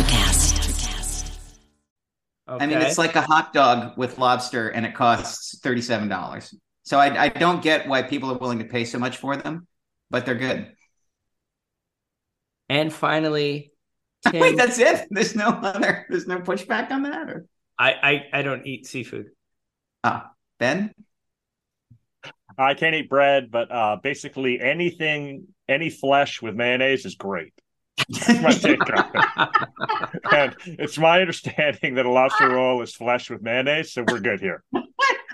[0.00, 1.36] Electrocast.
[2.48, 2.64] Okay.
[2.64, 6.54] I mean, it's like a hot dog with lobster, and it costs thirty-seven dollars.
[6.82, 9.66] So I, I don't get why people are willing to pay so much for them,
[10.10, 10.72] but they're good.
[12.68, 13.72] and finally,
[14.26, 15.06] Tim, Wait, that's it.
[15.10, 16.06] There's no other.
[16.08, 17.28] There's no pushback on that.
[17.30, 17.46] Or
[17.78, 17.92] I,
[18.32, 19.26] I I don't eat seafood.
[20.02, 20.92] ah, Ben.
[22.58, 27.54] I can't eat bread, but uh, basically anything, any flesh with mayonnaise is great.
[28.08, 29.48] That's my take on it.
[30.32, 34.40] And it's my understanding that a lobster roll is flesh with mayonnaise, so we're good
[34.40, 34.62] here.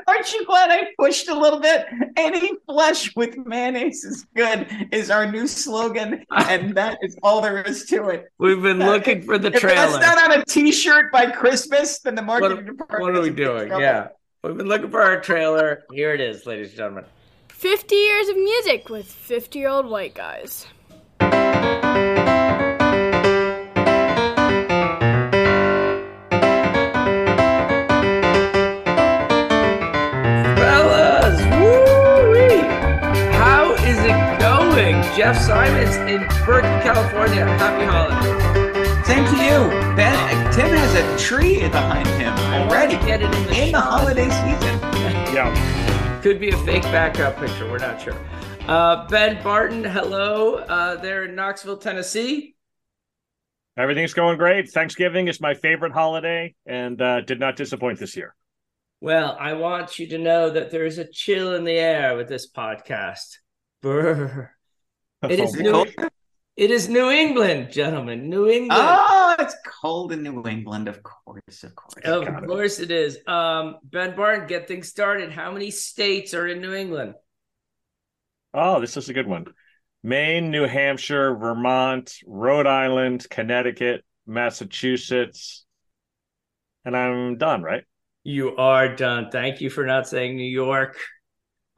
[0.09, 1.87] Aren't you glad I pushed a little bit?
[2.17, 7.63] Any flesh with mayonnaise is good is our new slogan, and that is all there
[7.63, 8.27] is to it.
[8.39, 9.99] We've been uh, looking for the If trailer.
[9.99, 13.03] that's not on a T-shirt by Christmas, then the What, marketing department.
[13.03, 13.69] what are we is in big doing?
[13.81, 14.09] Yeah,
[14.43, 15.85] we've been looking for our trailer.
[15.93, 17.05] Here it is, ladies and gentlemen.
[17.49, 20.67] 50 years of music with 50 year old white guys.
[35.17, 37.47] Jeff Simons in Berkeley, California.
[37.57, 39.07] Happy holidays.
[39.07, 40.53] Same to you, Ben.
[40.53, 44.79] Tim has a tree behind him already Get it in the, in the holiday season.
[45.33, 46.21] Yeah.
[46.21, 47.67] Could be a fake backup picture.
[47.71, 48.15] We're not sure.
[48.69, 50.57] Uh, ben Barton, hello.
[50.57, 52.55] Uh, there in Knoxville, Tennessee.
[53.79, 54.69] Everything's going great.
[54.69, 58.35] Thanksgiving is my favorite holiday and uh, did not disappoint this year.
[59.01, 62.29] Well, I want you to know that there is a chill in the air with
[62.29, 63.39] this podcast.
[63.81, 64.56] Brr.
[65.31, 65.89] It is New, cold?
[66.57, 68.29] it is New England, gentlemen.
[68.29, 68.73] New England.
[68.75, 71.95] Oh, it's cold in New England, of course, of course.
[72.05, 72.47] of got it.
[72.47, 73.19] course it is.
[73.27, 75.33] Um, Ben Barton, get things started.
[75.33, 77.15] How many states are in New England?
[78.55, 79.47] Oh, this is a good one.
[80.03, 85.65] Maine, New Hampshire, Vermont, Rhode Island, Connecticut, Massachusetts.
[86.85, 87.83] And I'm done, right?
[88.23, 89.31] You are done.
[89.31, 90.97] Thank you for not saying New York,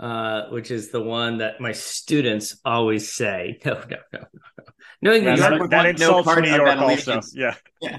[0.01, 3.61] uh, which is the one that my students always say.
[3.69, 4.65] No, no, no, no.
[5.01, 5.39] New England.
[5.39, 6.87] That, York that want no insults part New York also.
[6.87, 7.35] allegiance.
[7.35, 7.55] Yeah.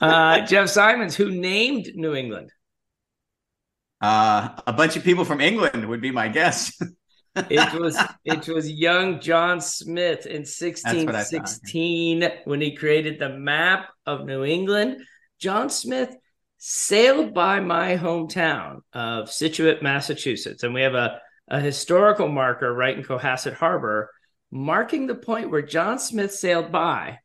[0.00, 2.50] Uh, Jeff Simons, who named New England?
[4.00, 6.72] Uh, a bunch of people from England would be my guess.
[7.48, 11.32] It was it was young John Smith in what I thought.
[11.32, 15.00] 1616 when he created the map of New England.
[15.38, 16.14] John Smith
[16.58, 22.96] sailed by my hometown of Scituate, Massachusetts, and we have a, a historical marker right
[22.96, 24.10] in Cohasset Harbor
[24.50, 27.18] marking the point where John Smith sailed by.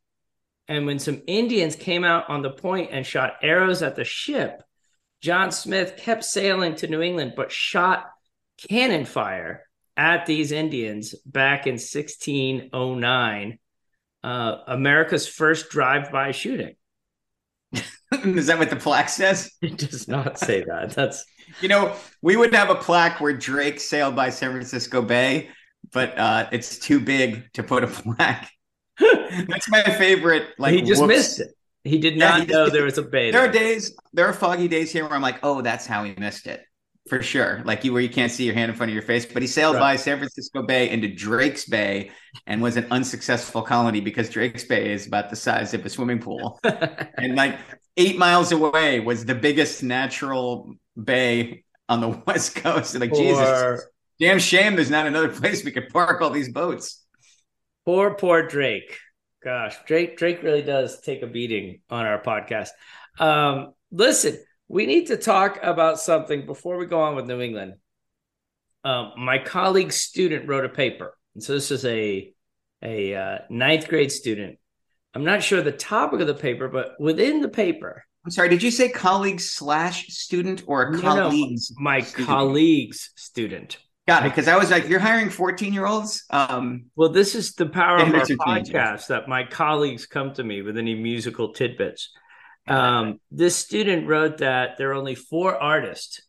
[0.68, 4.64] And when some Indians came out on the point and shot arrows at the ship,
[5.22, 8.12] John Smith kept sailing to New England, but shot
[8.58, 9.64] cannon fire
[9.96, 13.60] at these Indians back in 1609,
[14.24, 16.76] uh, America's first drive-by shooting.
[18.24, 19.52] Is that what the plaque says?
[19.62, 20.92] It does not say that.
[20.92, 21.26] That's
[21.62, 25.50] You know, we would have a plaque where Drake sailed by San Francisco Bay,
[25.94, 28.50] but uh, it's too big to put a plaque.
[29.00, 30.48] That's my favorite.
[30.58, 31.08] Like he just whoops.
[31.16, 31.48] missed it.
[31.84, 33.30] He did Yeah, not he know there was a bay.
[33.30, 36.16] There are days, there are foggy days here where I'm like, oh, that's how he
[36.18, 36.64] missed it.
[37.10, 37.62] For sure.
[37.64, 39.28] Like you where you can't see your hand in front of your face.
[39.28, 39.82] But he sailed Right.
[39.82, 42.10] by San Francisco Bay into Drake's Bay
[42.48, 46.18] and was an unsuccessful colony because Drake's Bay is about the size of a swimming
[46.18, 46.60] pool.
[46.64, 47.60] and like
[47.98, 52.96] eight miles away was the biggest natural bay on the west coast.
[52.96, 53.86] And like, Jesus,
[54.20, 57.04] damn shame there's not another place we could park all these boats.
[57.86, 59.00] poor, poor Drake.
[59.44, 62.70] Gosh, Drake, Drake really does take a beating on our podcast.
[63.20, 67.76] Um, listen, we need to talk about something before we go on with New England.
[68.84, 72.34] Um, my colleague's student wrote a paper, and so this is a
[72.84, 74.58] a uh, ninth grade student.
[75.16, 78.62] I'm not sure the topic of the paper, but within the paper, I'm sorry, did
[78.64, 81.72] you say colleague slash student or a No, no, colleagues?
[81.78, 82.28] my student?
[82.28, 83.78] colleague's student.
[84.08, 84.30] Got it.
[84.30, 86.26] Because I was like, you're hiring 14 year olds?
[86.30, 90.62] Um, Well, this is the power of our podcast that my colleagues come to me
[90.62, 92.12] with any musical tidbits.
[92.68, 96.22] Um, this student wrote that there are only four artists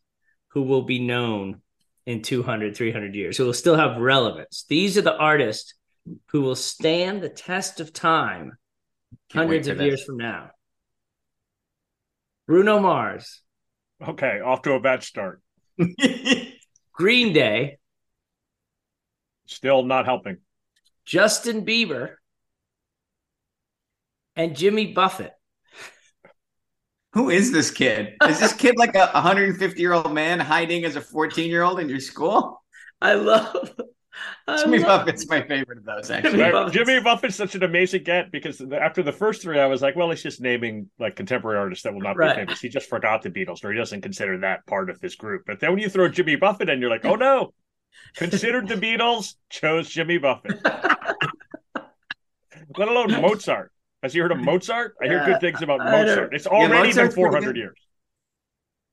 [0.49, 1.61] who will be known
[2.05, 4.65] in 200, 300 years, who will still have relevance.
[4.69, 5.73] These are the artists
[6.27, 8.53] who will stand the test of time
[9.29, 9.85] Can't hundreds of this.
[9.85, 10.51] years from now.
[12.47, 13.41] Bruno Mars,
[14.05, 15.41] Okay, off to a bad start.
[16.93, 17.77] Green Day,
[19.47, 20.37] Still not helping.
[21.05, 22.15] Justin Bieber,
[24.35, 25.33] and Jimmy Buffett.
[27.13, 28.15] Who is this kid?
[28.27, 31.79] Is this kid like a 150 year old man hiding as a 14 year old
[31.79, 32.61] in your school?
[33.01, 33.71] I love
[34.63, 36.09] Jimmy Buffett's my favorite of those.
[36.09, 39.65] Actually, Jimmy Buffett's- Jimmy Buffett's such an amazing get because after the first three, I
[39.65, 42.35] was like, well, he's just naming like contemporary artists that will not Right.
[42.35, 42.61] be famous.
[42.61, 45.43] He just forgot the Beatles, or he doesn't consider that part of his group.
[45.45, 47.53] But then when you throw Jimmy Buffett in, you're like, oh no,
[48.15, 50.59] considered the Beatles, chose Jimmy Buffett.
[52.77, 53.71] Let alone Mozart.
[54.03, 54.95] Has you heard of Mozart?
[55.01, 56.33] I hear Yeah, good things about Mozart.
[56.33, 57.77] It's already been 400 years.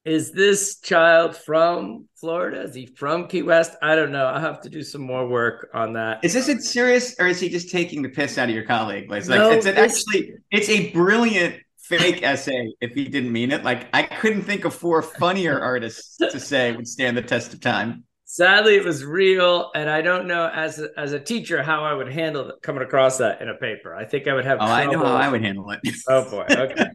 [0.05, 2.61] Is this child from Florida?
[2.63, 3.73] Is he from Key West?
[3.81, 4.27] I don't know.
[4.27, 6.23] I'll have to do some more work on that.
[6.23, 9.11] is this a serious or is he just taking the piss out of your colleague?
[9.11, 12.71] Like, No, it's an, actually it's a brilliant fake essay.
[12.83, 16.73] If he didn't mean it, like I couldn't think of four funnier artists to say
[16.73, 18.05] would stand the test of time.
[18.27, 21.95] Sadly, it was real, and I don't know as a, as a teacher how I
[21.95, 23.95] would handle it, coming across that in a paper.
[23.95, 24.59] I think I would have.
[24.61, 25.81] Oh, I know how I would handle it.
[26.09, 26.47] Oh boy.
[26.51, 26.87] Okay.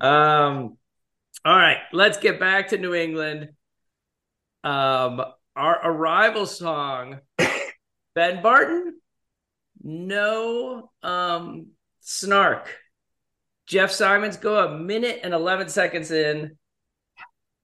[0.00, 0.78] um.
[1.46, 1.78] All right.
[1.92, 3.50] Let's get back to New England.
[4.64, 5.22] Um.
[5.54, 7.20] Our arrival song,
[8.14, 9.00] Ben Barton.
[9.82, 10.90] No.
[11.02, 11.68] Um.
[12.00, 12.76] Snark.
[13.66, 16.58] Jeff Simons go a minute and eleven seconds in.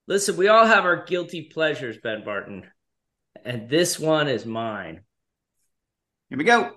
[0.06, 2.64] Listen, we all have our guilty pleasures, Ben Barton,
[3.44, 5.00] and this one is mine.
[6.28, 6.72] Here we go.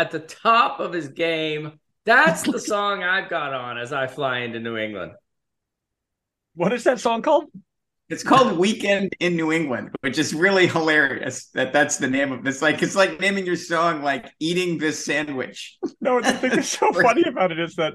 [0.00, 1.78] At the top of his game.
[2.06, 5.12] That's the song I've got on as I fly into New England.
[6.54, 7.44] What is that song called?
[8.08, 11.46] It's called Weekend in New England, which is really hilarious.
[11.54, 12.60] That that's the name of this.
[12.60, 15.78] Like it's like naming your song like eating this sandwich.
[16.02, 17.92] No, the thing that's so funny about it is that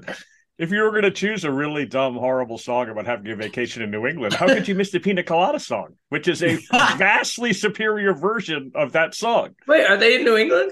[0.58, 3.82] if you were going to choose a really dumb, horrible song about having a vacation
[3.82, 6.56] in New England, how could you miss the Pina Colada song, which is a
[6.96, 9.56] vastly superior version of that song?
[9.66, 10.70] Wait, are they in New England?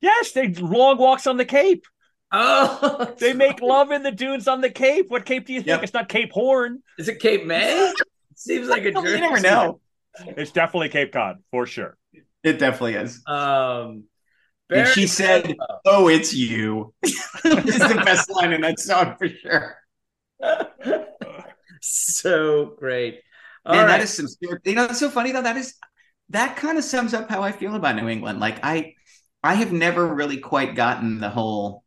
[0.00, 1.84] Yes, they long walks on the Cape.
[2.30, 5.06] Oh, They make love in the dunes on the Cape.
[5.08, 5.68] What Cape do you think?
[5.68, 5.82] Yep.
[5.84, 6.82] It's not Cape Horn.
[6.98, 7.92] Is it Cape May?
[8.36, 9.80] Seems like a you never know.
[10.20, 11.96] It's definitely Cape Cod for sure.
[12.44, 13.22] It definitely is.
[13.26, 14.04] Um, And
[14.68, 15.78] Barry she said, Manilow.
[15.86, 19.76] "Oh, it's you," is the best line in that song for sure.
[21.80, 23.20] so great.
[23.64, 23.98] All Man, right.
[23.98, 24.26] that is some.
[24.64, 25.42] You know, it's so funny though.
[25.42, 25.74] That is
[26.30, 28.40] that kind of sums up how I feel about New England.
[28.40, 28.94] Like I,
[29.42, 31.84] I have never really quite gotten the whole,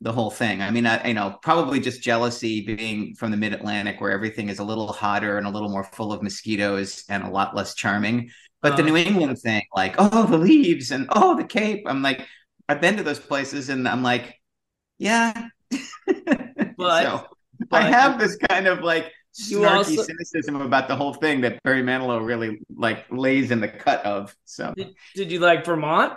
[0.00, 0.62] the whole thing.
[0.62, 4.48] I mean, I you know probably just jealousy being from the Mid Atlantic where everything
[4.48, 7.74] is a little hotter and a little more full of mosquitoes and a lot less
[7.74, 8.30] charming.
[8.62, 8.86] But the Uh.
[8.86, 12.26] New England thing, like oh the leaves and oh the Cape, I'm like
[12.68, 14.36] I've been to those places and I'm like,
[14.98, 15.48] yeah.
[16.76, 17.26] But- so
[17.72, 21.82] I have this kind of like snarky also- cynicism about the whole thing that Barry
[21.82, 24.34] Manilow really like lays in the cut of.
[24.46, 26.14] So Did, did you like Vermont?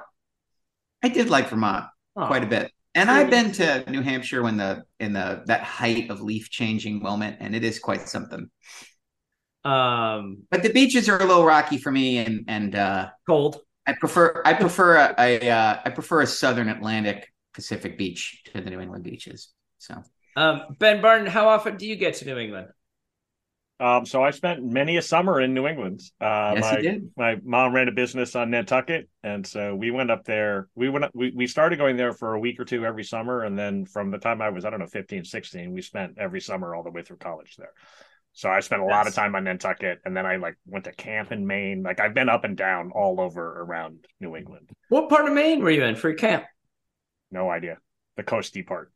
[1.03, 2.27] I did like Vermont Oh.
[2.27, 2.71] quite a bit.
[2.95, 7.01] And I've been to New Hampshire when the in the that height of leaf changing
[7.01, 8.49] moment, and it is quite something.
[9.63, 13.61] Um, But the beaches are a little rocky for me, and and uh, cold.
[13.87, 18.61] I prefer I prefer a, a uh, I prefer a Southern Atlantic Pacific beach to
[18.61, 19.49] the New England beaches.
[19.79, 20.03] So
[20.35, 22.67] Um, ben Barton, how often do you get to New England?
[23.79, 26.01] Um, so I spent many a summer in New England.
[26.21, 27.09] Uh, yes, my, you did.
[27.17, 30.69] my mom ran a business on Nantucket, and so we went up there.
[30.75, 31.05] We went.
[31.13, 34.11] We, we started going there for a week or two every summer, and then from
[34.11, 36.91] the time I was I don't know 15, 16, we spent every summer all the
[36.91, 37.73] way through college there.
[38.31, 40.93] So I spent a lot of time on Nantucket, and then I like went to
[40.93, 41.83] camp in Maine.
[41.83, 44.69] Like I've been up and down all over around New England.
[44.89, 46.45] What part of Maine were you in for camp?
[47.31, 47.77] No idea
[48.15, 48.91] the coasty part.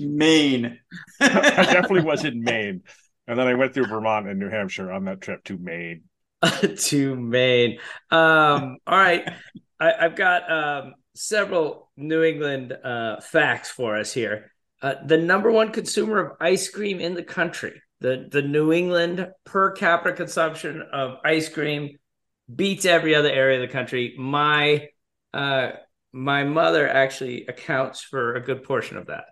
[0.00, 0.78] Maine.
[1.20, 2.82] I definitely was in Maine,
[3.26, 6.02] and then I went through Vermont and New Hampshire on that trip to Maine.
[6.76, 7.78] to Maine.
[8.10, 9.28] Um, all right.
[9.78, 14.52] I, I've got um, several New England uh, facts for us here.
[14.82, 17.80] uh, the number one consumer of ice cream in the country.
[18.00, 21.98] The the New England per capita consumption of ice cream
[22.54, 24.14] beats every other area of the country.
[24.18, 24.88] My
[25.34, 25.72] uh,
[26.12, 29.26] my mother actually accounts for a good portion of that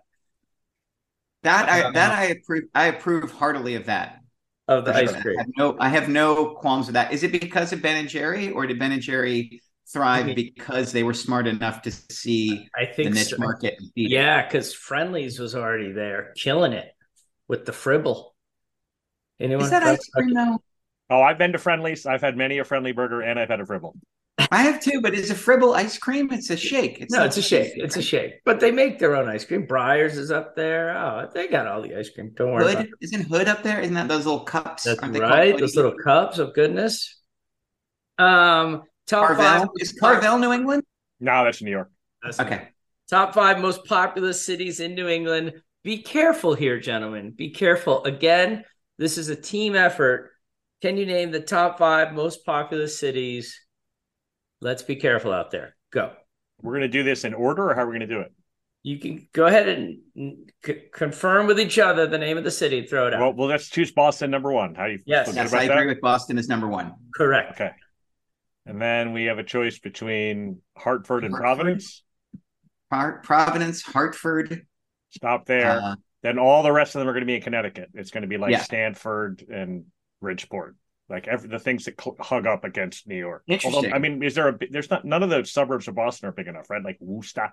[1.43, 2.63] That I that I approve.
[2.75, 4.19] I approve heartily of that.
[4.67, 5.21] of the ice sure.
[5.21, 5.39] cream.
[5.39, 7.11] I have no, I have no qualms with that.
[7.13, 10.35] Is it because of Ben and Jerry, or did Ben and Jerry thrive Mhm.
[10.35, 13.37] because they were smart enough to see I think the think niche so.
[13.37, 13.77] market?
[13.95, 14.09] Beat?
[14.09, 16.93] Yeah, because Friendly's was already there, killing it
[17.47, 18.35] with the fribble.
[19.39, 19.63] Anyone?
[19.65, 20.61] Is that ice cream though?
[21.09, 22.05] Oh, I've been to Friendly's.
[22.05, 23.95] I've had many a Friendly burger, and I've had a Fribble.
[24.51, 26.31] I have two, but it's a fribble ice cream?
[26.31, 27.05] It's a shake.
[27.09, 27.73] No, it's a shake.
[27.75, 28.35] It's a shake.
[28.45, 29.67] But they make their own ice cream.
[29.67, 30.97] Breyers is up there.
[30.97, 32.31] Oh, they got all the ice cream.
[32.35, 33.05] Don't worry about Hood it.
[33.05, 33.79] isn't Hood up there?
[33.81, 34.83] Isn't that those little cups?
[34.83, 35.57] That's Aren't right.
[35.57, 37.21] Those little cups of goodness.
[38.17, 39.67] Um, top five.
[39.79, 40.83] Is Carvel New England?
[41.19, 41.91] No, that's New York.
[42.23, 42.69] That's Okay.
[43.09, 45.53] Top five most populous cities in New England.
[45.83, 47.31] Be careful here, gentlemen.
[47.31, 48.03] Be careful.
[48.03, 48.63] Again,
[48.97, 50.31] this is a team effort.
[50.81, 53.59] Can you name the top five most populous cities?
[54.61, 55.75] Let's be careful out there.
[55.91, 56.11] Go.
[56.61, 58.33] We're going to do this in order, or how are we going to do it?
[58.83, 62.85] You can go ahead and c- confirm with each other the name of the city.
[62.85, 63.19] Throw it out.
[63.19, 64.75] Well, well, let's choose Boston number one.
[64.75, 65.31] How do you Yes.
[65.33, 65.77] Yes, about I that?
[65.77, 66.93] agree with Boston as number one.
[67.15, 67.51] Correct.
[67.59, 67.71] Okay.
[68.65, 71.43] And then we have a choice between Hartford and Hartford.
[71.57, 72.03] Providence.
[72.89, 74.65] Pro- Providence, Hartford.
[75.11, 75.81] Stop there.
[75.81, 77.89] Uh, then all the rest of them are going to be in Connecticut.
[77.93, 78.61] It's going to be like Yeah.
[78.61, 79.85] Stamford and
[80.21, 80.75] Bridgeport,
[81.09, 83.43] like every, the things that cl- hug up against New York.
[83.47, 83.85] Interesting.
[83.85, 84.57] Although, I mean, is there a?
[84.69, 85.05] There's not.
[85.05, 86.83] None of the suburbs of Boston are big enough, right?
[86.83, 87.51] Like Worcester.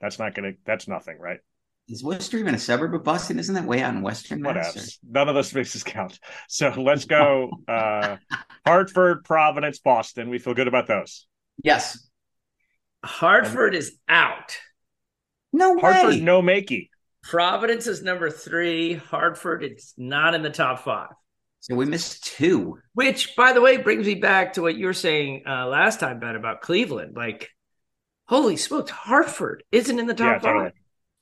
[0.00, 0.58] That's not going to.
[0.64, 1.40] That's nothing, right?
[1.88, 3.38] is Worcester even a suburb of Boston?
[3.38, 4.98] Isn't that way out in Western What else?
[5.08, 6.18] None of those spaces count.
[6.48, 7.50] So let's go.
[7.68, 8.16] uh
[8.64, 10.30] Hartford, Providence, Boston.
[10.30, 11.26] We feel good about those.
[11.62, 12.08] Yes.
[13.04, 14.56] Hartford is out.
[15.52, 15.80] No way.
[15.82, 16.20] Hartford, way.
[16.20, 16.88] no makey.
[17.22, 18.94] Providence is number three.
[18.94, 21.10] Hartford, it's not in the top five.
[21.64, 22.78] So we missed two.
[22.92, 26.18] Which, by the way, brings me back to what you were saying uh, last time,
[26.20, 27.16] Ben, about Cleveland.
[27.16, 27.48] Like,
[28.28, 30.42] holy smokes, Hartford isn't in the top Yeah, five.
[30.42, 30.70] totally.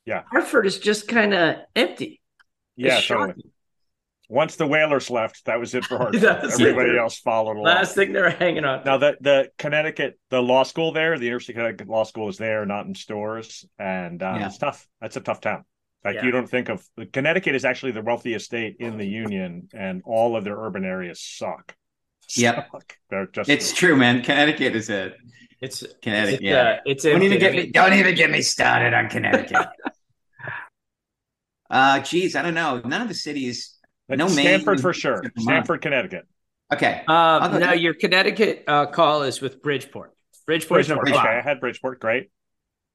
[0.05, 0.23] Yeah.
[0.29, 2.19] Hartford is just kind of empty.
[2.75, 3.45] Yeah, It's totally.
[4.27, 6.19] Once the Whalers left, that was it for Hartford.
[6.21, 6.67] That's it.
[6.67, 7.63] Everybody else followed along.
[7.63, 8.79] Last thing they're hanging on.
[8.79, 8.85] to.
[8.85, 12.37] Now the the Connecticut, the law school there, the University of Connecticut Law School is
[12.37, 14.47] there, not in stores, and uh, Yeah.
[14.47, 14.85] it's tough.
[14.99, 15.63] That's a tough town.
[16.03, 16.25] Like Yeah.
[16.25, 20.35] you don't think of Connecticut is actually the wealthiest state in the union, and all
[20.35, 21.75] of their urban areas suck.
[22.35, 22.69] Yep.
[22.71, 22.97] Suck.
[23.09, 24.21] They're just It's true, man.
[24.21, 25.13] Connecticut is a
[25.61, 26.33] it's Connecticut.
[26.35, 26.61] it's, yeah.
[26.61, 27.71] uh, it's don't even get I me.
[27.71, 29.67] Don't even get me started on Connecticut.
[31.69, 32.81] uh, geez, I don't know.
[32.83, 33.77] None of the cities.
[34.09, 35.15] But no Stamford Maine, for sure.
[35.21, 35.39] Vermont.
[35.39, 36.27] Stamford, Connecticut.
[36.73, 37.03] Okay.
[37.07, 40.13] I'll Um, now your Connecticut uh, call is with Bridgeport.
[40.45, 41.25] Bridgeport is number Bridgeport.
[41.25, 42.01] Okay, I had Bridgeport.
[42.01, 42.29] Great.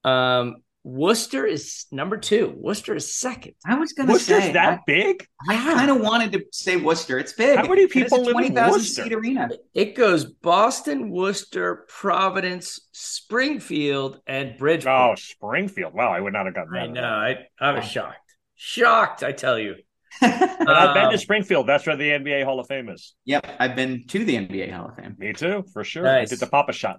[0.05, 0.57] Um,
[0.89, 2.55] Worcester is number two.
[2.57, 3.53] Worcester is second.
[3.67, 5.27] I was gonna Worcester's say that big?
[5.49, 7.19] I, I kind of wanted to say Worcester.
[7.19, 7.59] It's big.
[7.59, 9.03] How many It people a live in Worcester?
[9.05, 9.51] seat arena.
[9.75, 15.11] It goes Boston, Worcester, Providence, Springfield, and Bridgeport.
[15.11, 15.93] Oh, Springfield.
[15.93, 16.83] Wow, I would not have gotten that.
[16.83, 17.03] I know.
[17.03, 18.17] I, I was shocked.
[18.57, 19.75] Shocked, I tell you.
[20.21, 21.67] But I've been Um, to Springfield.
[21.67, 23.15] That's where the NBA Hall of Fame is.
[23.27, 25.15] yep, I've been to the NBA Hall of Fame.
[25.19, 26.03] Me too, for sure.
[26.05, 26.29] Nice.
[26.29, 26.99] I did the Papa shot.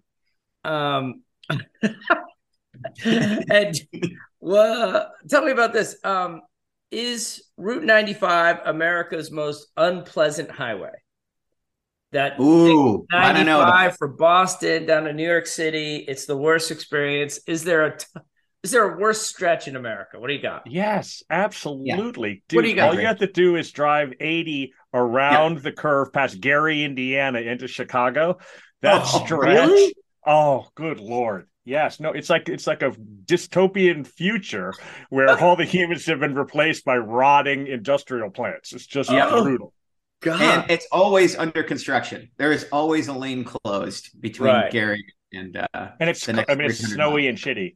[0.64, 1.24] Um,
[3.52, 3.76] and
[4.40, 5.96] well, tell me about this.
[6.04, 6.42] Um,
[6.92, 10.92] is Route 95 America's most unpleasant highway?
[12.12, 13.60] That Ooh, I don't know.
[13.62, 15.98] 95 for Boston down to New York City.
[15.98, 17.40] It's the worst experience.
[17.46, 18.06] Is there a t-
[18.64, 20.20] is there a worse stretch in America?
[20.20, 20.64] What do you got?
[20.66, 22.44] Yes, absolutely.
[22.50, 25.72] Dude, What do you got, all you have to do is drive 80 around the
[25.72, 28.40] curve past Gary, Indiana into Chicago.
[28.82, 29.40] That Oh, stretch.
[29.70, 29.96] really?
[30.26, 31.48] Oh, good lord.
[31.70, 32.92] Yes, no, it's like it's like a
[33.26, 34.74] dystopian future
[35.10, 38.74] where all the humans have been replaced by rotting industrial plants.
[38.74, 39.30] It's just Yeah.
[39.30, 39.74] brutal.
[40.22, 42.30] God, and it's always under construction.
[42.38, 44.72] There is always a lane closed between Right.
[44.72, 47.76] Gary and uh And it's The next I mean it's 300 snowy and shitty.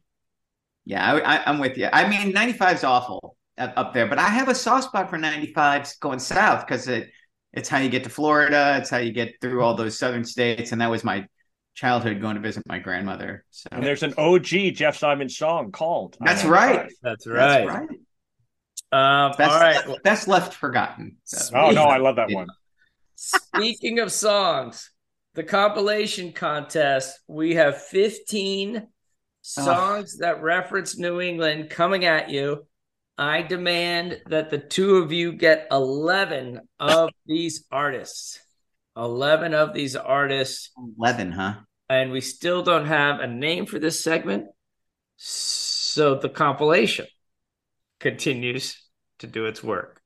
[0.86, 1.88] yeah, I, I, I'm with you.
[1.92, 5.18] I mean, 95 is awful up up there, but I have a soft spot for
[5.18, 7.12] 95 going south because it
[7.54, 8.78] it's how you get to Florida.
[8.80, 11.28] It's how you get through all those southern states, and that was my
[11.74, 13.46] childhood going to visit my grandmother.
[13.52, 16.18] So And there's an OG Jeff Simon song called.
[16.20, 16.76] That's right.
[16.76, 16.90] 95.
[17.02, 17.68] that's that's right.
[17.68, 17.90] right.
[18.92, 19.88] Um, Best, all right.
[19.88, 21.18] Well, best left forgotten.
[21.24, 22.48] So, Oh no, I love that one.
[23.16, 24.92] Speaking of songs,
[25.34, 28.88] the compilation contest, we have 15
[29.42, 32.68] songs that reference New England coming at you.
[33.18, 38.40] I demand that the two of you get 11 of these artists.
[38.96, 40.72] 11 of these artists.
[40.98, 41.56] 11, huh?
[41.90, 44.48] And we still don't have a name for this segment.
[45.18, 47.08] So the compilation.
[48.00, 48.78] continues
[49.20, 50.02] to do its work.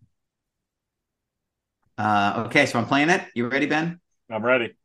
[1.98, 3.24] Uh, okay, so I'm playing it.
[3.34, 4.00] You ready, Ben?
[4.30, 4.76] I'm ready.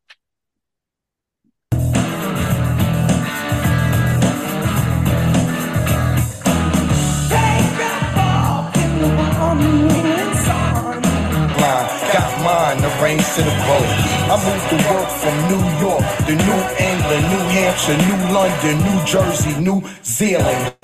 [12.73, 13.89] Got the reins to the boat.
[14.33, 18.99] I moved to work from New York to New England, New Hampshire, New London, New
[19.05, 20.75] Jersey, New Zealand.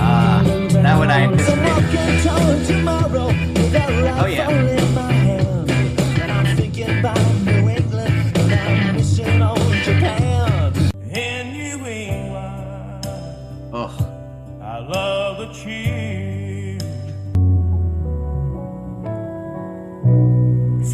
[0.00, 0.40] Ah,
[0.72, 1.90] that one I anticipated.
[4.18, 4.79] Oh yeah.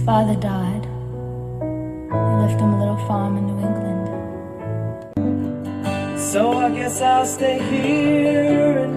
[0.07, 0.85] Father died.
[0.85, 4.07] He left him a little farm in New England.
[6.17, 8.96] So I guess I'll stay here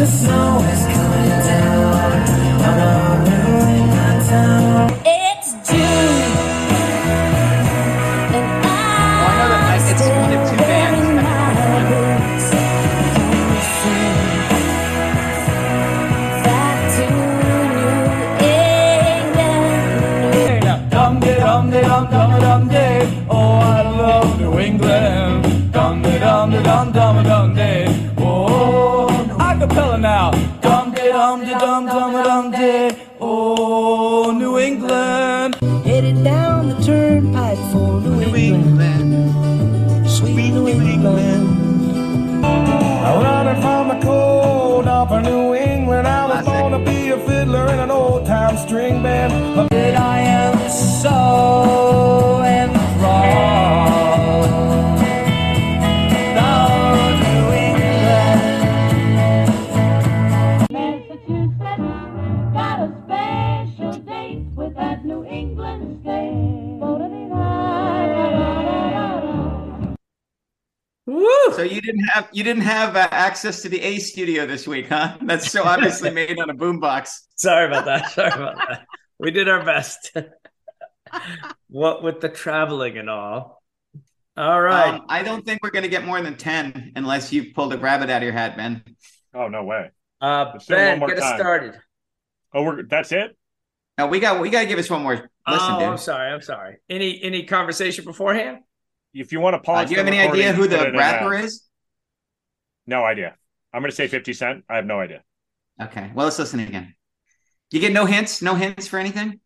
[0.00, 0.89] The snow is
[72.10, 75.16] have you didn't have uh, access to the A studio this week, huh?
[75.22, 77.10] That's so obviously made on a boombox.
[77.36, 78.10] Sorry about that.
[78.10, 78.86] Sorry about that.
[79.18, 80.12] We did our best.
[81.68, 83.62] what with the traveling and all.
[84.36, 84.94] All right.
[84.94, 87.78] Um, I don't think we're going to get more than ten unless you pulled a
[87.78, 88.82] rabbit out of your hat, Ben.
[89.34, 89.90] Oh no way.
[90.20, 91.78] uh, let's do it one Ben, more get us started.
[92.52, 93.36] Oh, we're that's it.
[93.98, 96.32] No, we got we got to give us one more listen, oh, I'm sorry.
[96.32, 96.76] I'm sorry.
[96.88, 98.58] Any any conversation beforehand?
[99.12, 101.30] If you want to Uh, pause, do you have any idea who the in rapper
[101.36, 101.44] that.
[101.44, 101.68] is?
[102.90, 103.36] No idea.
[103.72, 104.64] I'm going to say 50 Cent.
[104.68, 105.22] I have no idea.
[105.80, 106.94] Okay, well let's listen again.
[107.70, 109.38] You get no hints, no hints for anything.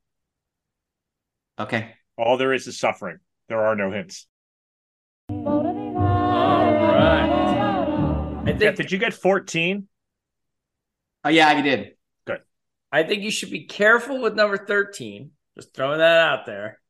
[1.58, 3.18] Okay, All there is is suffering.
[3.48, 4.26] There are no hints.
[5.28, 5.62] All
[6.94, 7.30] right.
[8.46, 9.88] I Jeff, think did you get 14?
[11.24, 11.94] oh yeah, I did.
[12.26, 12.40] Good.
[12.92, 15.32] I think you should be careful with number 13.
[15.56, 16.80] Just throwing that out there.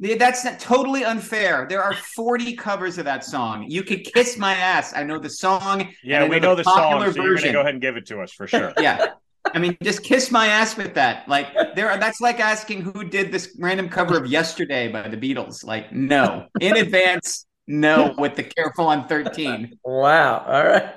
[0.00, 1.66] Yeah, That's not, totally unfair.
[1.68, 3.66] There are 40 covers of that song.
[3.68, 4.94] You could kiss my ass.
[4.96, 5.92] I know the song.
[6.02, 7.52] Yeah, and I we know the song, popular so you're going to version.
[7.52, 8.72] go ahead and give it to us for sure.
[8.80, 9.08] Yeah.
[9.54, 11.28] I mean, just kiss my ass with that.
[11.28, 15.16] Like there, are, that's like asking who did this random cover of "Yesterday" by the
[15.16, 15.64] Beatles.
[15.64, 18.14] Like, no, in advance, no.
[18.18, 19.78] With the careful on thirteen.
[19.82, 20.44] Wow.
[20.46, 20.94] All right.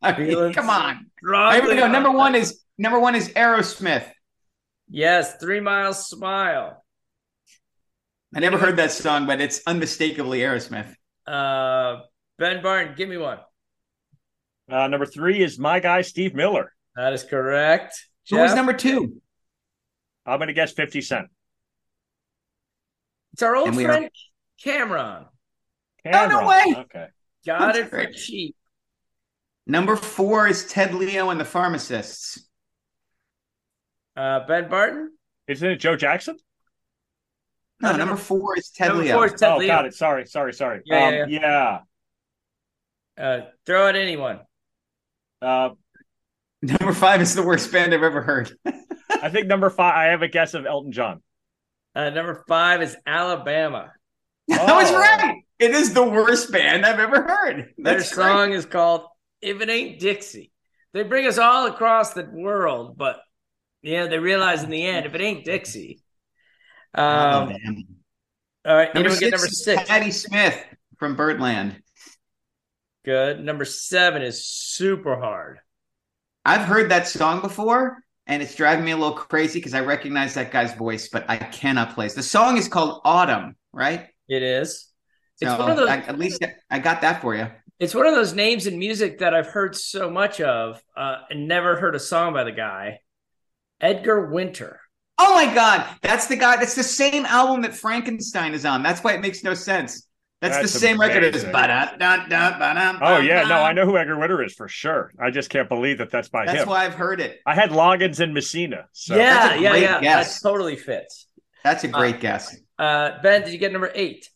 [0.00, 1.10] I mean, come on.
[1.18, 1.88] Strongly Here we go.
[1.88, 4.10] Number one is number one is Aerosmith.
[4.88, 6.82] Yes, Three Miles Smile.
[8.34, 10.94] I never heard that song, but it's unmistakably Aerosmith.
[11.26, 12.02] Uh,
[12.38, 13.38] Ben Barton, give me one.
[14.70, 16.72] Uh, number three is my guy, Steve Miller.
[16.94, 17.94] That is correct.
[18.30, 19.20] Who was number two?
[20.26, 21.28] I'm going to guess 50 Cent.
[23.32, 24.10] It's our old And we are- friend
[24.62, 25.24] Cameron.
[26.04, 26.46] Oh, no Cameron.
[26.46, 26.74] way.
[26.80, 27.06] Okay.
[27.46, 28.14] Got That's it for great.
[28.14, 28.56] cheap.
[29.66, 32.46] Number four is Ted Leo and the Pharmacists.
[34.16, 35.12] Uh, ben Barton.
[35.46, 36.36] Isn't it Joe Jackson?
[37.80, 39.14] No, No, number number- four is Ted Number Leo.
[39.14, 39.68] four is Ted oh, Leo.
[39.68, 39.94] got it.
[39.94, 40.82] Sorry, sorry, sorry.
[40.84, 41.78] Yeah, um, yeah.
[43.16, 44.40] Uh, throw at anyone.
[45.42, 45.70] Uh,
[46.60, 48.50] Number five is the worst band I've ever heard.
[49.10, 51.22] I think number five, I have a guess of Elton John.
[51.94, 53.92] Uh, number five is Alabama.
[54.50, 54.98] I was Oh.
[54.98, 55.36] right.
[55.60, 57.74] It is the worst band I've ever heard.
[57.78, 58.24] Their That's great.
[58.24, 59.02] song is called
[59.40, 60.50] "If It Ain't Dixie."
[60.94, 63.20] They bring us all across the world, but
[63.82, 66.00] yeah, they realize in the end, if it ain't Dixie.
[66.94, 67.84] Um, Oh, damn.
[68.66, 69.82] all right, number six, get number six?
[69.88, 70.64] Patti Smith
[70.98, 71.82] from Birdland.
[73.04, 73.40] Good.
[73.40, 75.60] Number seven is super hard.
[76.44, 80.34] I've heard that song before, and it's driving me a little crazy because I recognize
[80.34, 82.14] that guy's voice, but I cannot place.
[82.14, 84.08] The song is called Autumn, right?
[84.28, 84.88] It is.
[85.40, 85.88] It's one of those.
[85.88, 87.46] I, at least I got that for you.
[87.78, 91.46] It's one of those names in music that I've heard so much of uh, and
[91.46, 92.98] never heard a song by the guy.
[93.80, 94.80] Edgar Winter.
[95.18, 96.56] Oh my god, that's the guy.
[96.56, 98.82] That's the same album that Frankenstein is on.
[98.82, 100.08] That's why it makes no sense.
[100.40, 103.64] That's, That's the same record as ba-da-da-da-ba-dum, Oh yeah, no, ba-dum.
[103.64, 105.12] I know who Edgar Winter is for sure.
[105.18, 106.56] I just can't believe that that's by That's him.
[106.58, 107.40] That's why I've heard it.
[107.44, 108.86] I had Loggins and Messina.
[108.92, 110.00] So yeah, that's a yeah, great yeah.
[110.00, 110.40] guess.
[110.40, 111.26] That totally fits.
[111.64, 112.56] That's a great guess.
[112.78, 114.30] Uh, ben, did you get number eight?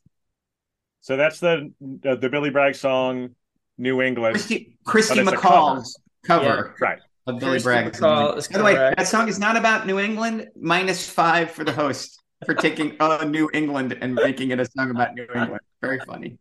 [1.03, 1.73] So that's the
[2.05, 3.37] uh, the Billy Bragg song,
[3.79, 4.35] New England.
[4.35, 6.99] Kirsty, Kirsty But it's a MacColl's cover Right.
[7.27, 7.99] Of Billy Bragg.
[8.01, 10.49] By the way, that song is not about New England.
[10.57, 14.91] Minus five for the host for taking a New England and making it a song
[14.91, 15.61] about New England.
[15.81, 16.39] Very funny.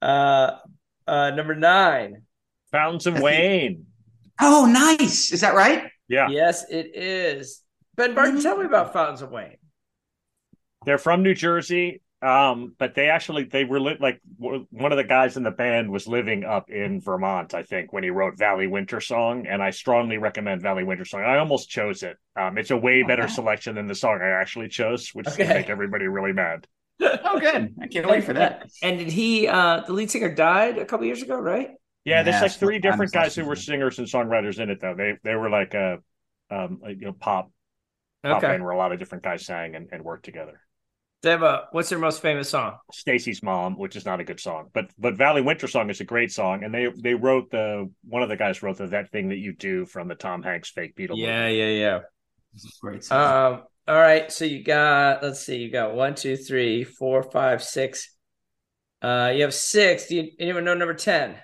[0.00, 0.58] Uh,
[1.06, 2.22] uh, number nine.
[2.70, 3.86] Fountains of That's the- Wayne.
[4.40, 5.32] Oh, nice.
[5.32, 5.90] Is that right?
[6.06, 6.28] Yeah.
[6.28, 7.62] Yes, it is.
[7.96, 9.56] Ben Barton, tell me about Fountains of Wayne.
[10.84, 12.00] They're from New Jersey.
[12.20, 15.52] Um, but they actually they were li- like w- one of the guys in the
[15.52, 19.62] band was living up in Vermont, I think, when he wrote Valley Winter Song, and
[19.62, 21.22] I strongly recommend Valley Winter Song.
[21.22, 22.16] I almost chose it.
[22.34, 23.28] Um, it's a way better Okay.
[23.28, 26.66] selection than the song I actually chose, which is gonna make everybody really mad.
[27.00, 27.74] Oh, good.
[27.80, 28.68] I can't wait for that.
[28.82, 29.46] And did he?
[29.46, 31.70] Uh, the lead singer died a couple years ago, right?
[32.04, 34.94] Yeah, there's Yeah, like three different guys who were singers and songwriters in it, though.
[34.94, 35.98] They they were like a
[36.50, 37.50] um like, you know pop
[38.28, 38.46] pop Okay.
[38.46, 40.62] band where a lot of different guys sang and, and worked together.
[41.22, 41.64] They have a.
[41.72, 42.76] What's their most famous song?
[42.92, 46.04] Stacy's mom, which is not a good song, but but Valley Winter Song is a
[46.04, 49.28] great song, and they they wrote the one of the guys wrote the that thing
[49.30, 51.16] that you do from the Tom Hanks fake Beatle.
[51.16, 51.56] Yeah, movie.
[51.56, 52.00] yeah, yeah.
[52.80, 53.54] Great song.
[53.54, 53.62] Um.
[53.88, 54.30] All right.
[54.30, 55.22] So you got.
[55.22, 55.56] Let's see.
[55.56, 58.14] You got one, two, three, four, five, six.
[59.02, 60.06] Uh, you have six.
[60.06, 61.36] Do you anyone know number ten?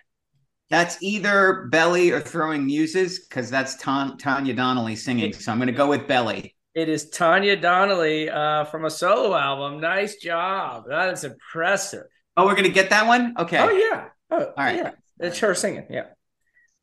[0.70, 5.32] That's either Belly or Throwing Muses because that's Ton- Tanya Donelly singing.
[5.32, 6.53] So I'm going to go with Belly.
[6.74, 9.80] It is Tanya Donelly uh, from a solo album.
[9.80, 10.84] Nice job.
[10.88, 12.04] That is impressive.
[12.36, 13.34] Oh, we're going to get that one?
[13.38, 13.58] Okay.
[13.58, 14.08] Oh yeah.
[14.30, 14.76] Oh, All right.
[14.76, 14.90] Yeah.
[15.20, 15.86] It's her singing.
[15.88, 16.06] Yeah.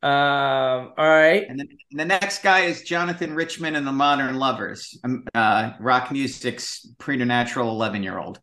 [0.01, 0.93] Um.
[0.97, 1.45] All right.
[1.47, 6.10] And then the next guy is Jonathan Richman and the Modern Lovers, um, uh, rock
[6.12, 8.39] music's preternatural 11 year old.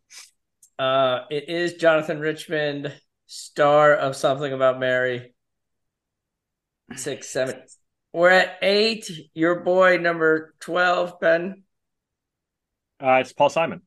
[0.77, 2.93] Uh, it is Jonathan Richman,
[3.25, 5.33] star of Something About Mary.
[6.95, 7.61] Six, seven.
[8.13, 9.09] We're at eight.
[9.33, 11.63] Your boy, number twelve, Ben.
[13.01, 13.81] Uh, it's Paul Simon.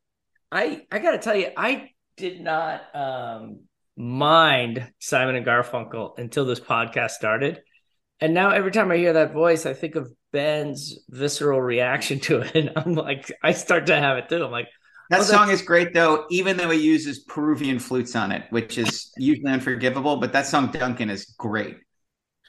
[0.50, 3.60] I I gotta tell you, I did not um
[3.96, 7.62] mind Simon and Garfunkel until this podcast started.
[8.20, 12.40] And now every time I hear that voice, I think of Ben's visceral reaction to
[12.40, 12.52] it.
[12.56, 14.44] And I'm like, I start to have it too.
[14.44, 14.68] I'm like,
[15.10, 18.78] That Oh, song is great, though, even though he uses Peruvian flutes on it, which
[18.78, 20.16] is usually unforgivable.
[20.16, 21.76] But that song, Duncan, is great,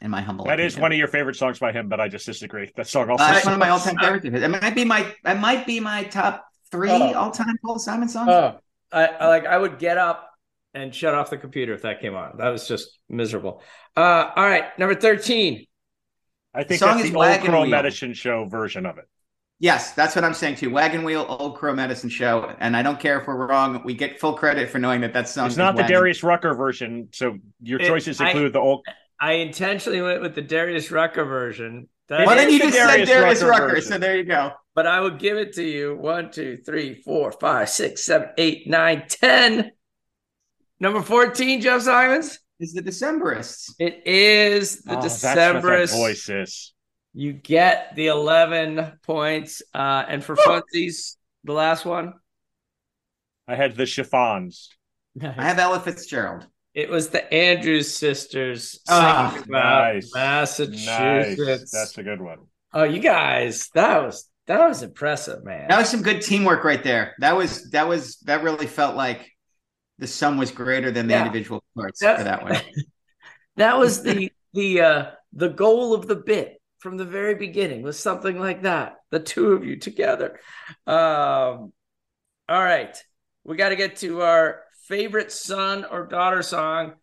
[0.04, 0.82] in my humble That is opinion.
[0.84, 2.70] one of your favorite songs by him, but I just disagree.
[2.76, 3.24] That song also.
[3.24, 4.26] Uh, one of my all-time favorites.
[4.26, 7.13] It might be my, it might be my top three Oh.
[7.13, 8.30] all-time Paul Simon songs.
[8.30, 8.60] oh,
[8.92, 10.30] I, I like I would get up
[10.76, 12.38] and shut off the computer if that came on.
[12.38, 13.62] That was just miserable.
[13.98, 15.66] Uh all right, number 13.
[16.54, 17.70] I think song that's is the old Crow Wheel.
[17.72, 19.06] Medicine Show version of it.
[19.60, 20.70] Yes, that's what I'm saying too.
[20.70, 23.82] Wagon Wheel, Old Crow Medicine Show, and I don't care if we're wrong.
[23.86, 25.46] We get full credit for knowing that that song.
[25.46, 28.60] It's is not the Wagon- Darius Rucker version, so your It- choices I- include the
[28.60, 28.86] old.
[29.23, 31.88] I intentionally went with the Darius Rucker version.
[32.09, 34.17] That Well, It then is you the just said Darius Darius Rucker Rucker, so there
[34.17, 34.51] you go.
[34.75, 35.95] but I will give it to you.
[35.95, 39.71] One, two, three, four, five, six, seven, eight, nine, ten.
[40.79, 42.39] Number 14, Jeff Simons.
[42.59, 43.71] Is the Decemberists?
[43.79, 45.95] It is the Oh, that's what that Decemberists.
[45.95, 46.73] voice is.
[47.13, 49.62] You get the 11 points.
[49.73, 52.13] Uh, and for funsies, the last one.
[53.47, 54.69] I had the chiffons.
[55.21, 56.47] I have Ella Fitzgerald.
[56.73, 60.12] It was the Andrews sisters Ah, nice.
[60.13, 61.39] Massachusetts.
[61.39, 61.71] Nice.
[61.71, 62.39] That's a good one.
[62.73, 65.67] Oh, you guys, that was that was impressive, man.
[65.69, 67.13] That was some good teamwork right there.
[67.19, 69.29] That was that was that really felt like
[69.99, 71.25] the sum was greater than the Yeah.
[71.25, 72.57] individual parts That- for that one.
[73.57, 77.99] That was the the uh the goal of the bit from the very beginning was
[77.99, 78.95] something like that.
[79.12, 80.39] The two of you together.
[80.88, 81.71] Um
[82.49, 82.97] all right.
[83.43, 86.93] We got to get to our favorite son or daughter song.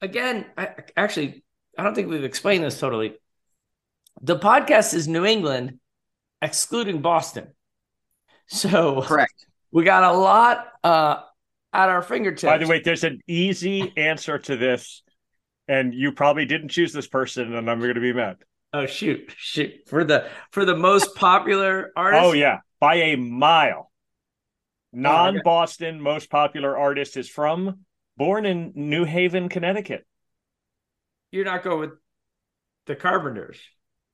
[0.00, 1.44] Again, I actually
[1.76, 3.16] I don't think we've explained this totally.
[4.20, 5.78] The podcast is New England
[6.42, 7.48] excluding Boston.
[8.50, 9.46] So Correct.
[9.70, 11.20] we got a lot uh
[11.72, 12.44] at our fingertips.
[12.44, 15.02] By the way, there's an easy answer to this,
[15.66, 18.38] and you probably didn't choose this person, and I'm going to be mad.
[18.72, 19.72] Oh shoot, shoot.
[19.86, 22.24] For the for the most popular artist.
[22.24, 23.87] Oh yeah, by a mile.
[24.94, 27.80] Oh Non-Boston most popular artist is from
[28.16, 30.06] born in New Haven, Connecticut.
[31.30, 31.90] You're not going with
[32.86, 33.58] the Carpenters.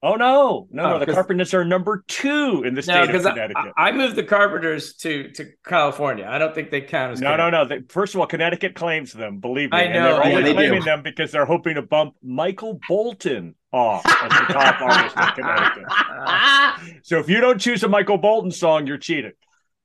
[0.02, 0.98] Oh no, no, Oh, no!
[0.98, 4.16] The 'cause- Carpenters are number two in the No, state of because I, I moved
[4.16, 6.26] the Carpenters to to California.
[6.28, 7.70] I don't think they count as no, no, Connecticut.
[7.70, 7.76] no.
[7.80, 9.38] They- First of all, Connecticut claims them.
[9.38, 10.02] Believe me, I and know.
[10.02, 10.54] they're Yeah, only they do.
[10.56, 15.42] claiming them because they're hoping to bump Michael Bolton off as the top artist in
[15.42, 15.84] Connecticut.
[17.04, 19.32] So if you don't choose a Michael Bolton song, you're cheating.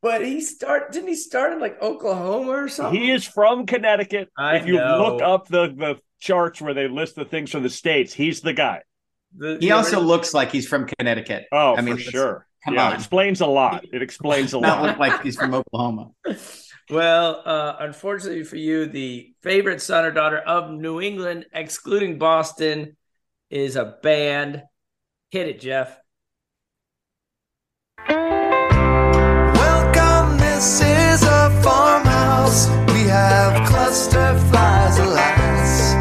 [0.02, 3.00] But he start didn't he start in like Oklahoma or something?
[3.00, 4.30] He is from Connecticut.
[4.38, 4.98] I if you know.
[5.14, 8.54] look up the the charts where they list the things from the states, he's the
[8.54, 8.82] guy.
[9.38, 11.46] The- He the also ori- looks like he's from Connecticut.
[11.52, 12.48] Oh, I mean, for sure.
[12.64, 12.94] come yeah, on.
[12.94, 13.86] it explains a lot.
[13.92, 14.88] It explains a Not lot.
[14.88, 16.12] look like he's from Oklahoma.
[16.92, 22.98] Well, uh, unfortunately for you, the favorite son or daughter of New England, excluding Boston,
[23.52, 24.64] is a band.
[25.30, 25.96] Hit it, Jeff.
[32.50, 32.94] Farmhouse.
[32.94, 35.94] We have cluster flies, alas.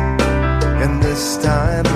[0.83, 1.88] And this time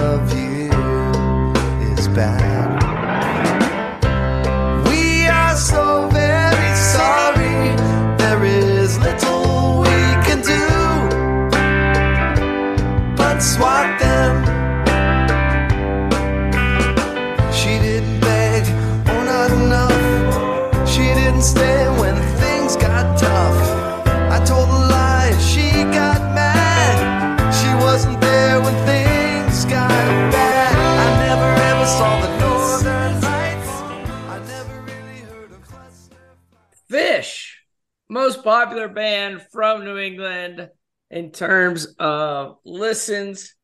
[38.45, 40.69] most popular band from New England
[41.11, 43.55] in terms of listens.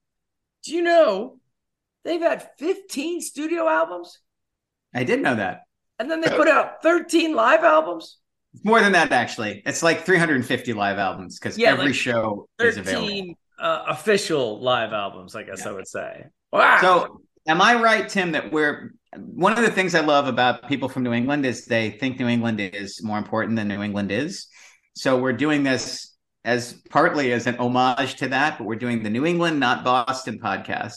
[0.64, 1.38] Do you know
[2.04, 4.18] they've had 15 studio albums
[4.94, 5.62] I did know that.
[5.98, 8.18] and then they put out 13 live albums?
[8.64, 9.62] More than that, actually.
[9.66, 13.08] It's like 350 live albums because Yeah, every like show is available.
[13.08, 16.24] 13 uh, official live albums, I guess I would say.
[16.52, 16.78] Wow.
[16.80, 20.88] So, am I right, Tim, that we're one of the things I love about people
[20.88, 24.48] from New England is they think New England is more important than New England is.
[24.98, 29.10] So, we're doing this as partly as an homage to that, but we're doing the
[29.10, 30.94] New England, not Boston podcast.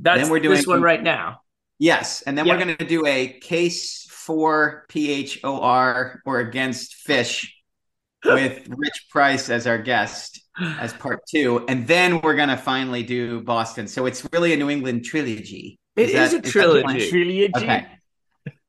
[0.00, 1.40] that's then we're doing this one right now.
[1.78, 2.54] Yes, and then Yeah.
[2.56, 7.48] we're going to do a case for PHOR or against Phish
[8.24, 13.02] with Rich Price as our guest as part two, and then we're going to finally
[13.02, 13.86] do Boston.
[13.88, 15.78] So it's really a New England trilogy.
[15.96, 16.82] It is that- a trilogy.
[16.84, 16.98] plan?
[17.10, 17.50] Trilogy.
[17.56, 17.86] Okay,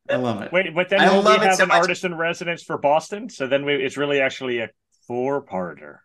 [0.10, 0.52] I love it.
[0.52, 1.78] Wait, but then I will we have so an much.
[1.82, 3.30] artist in residence for Boston?
[3.30, 4.70] So then we, it's really actually a
[5.08, 5.98] four-parter.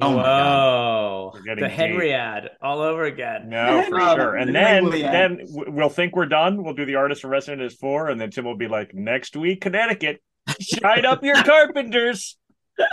[0.00, 1.30] Oh my Whoa.
[1.34, 1.78] We're getting The deep.
[1.78, 3.48] Henriad all over again.
[3.48, 4.34] No, for Um, sure.
[4.36, 6.62] And the then then we'll think we're done.
[6.64, 9.36] We'll do the artist in residence as four, and then Tim will be like, next
[9.36, 10.20] week, Connecticut,
[10.60, 12.36] shine up your carpenters.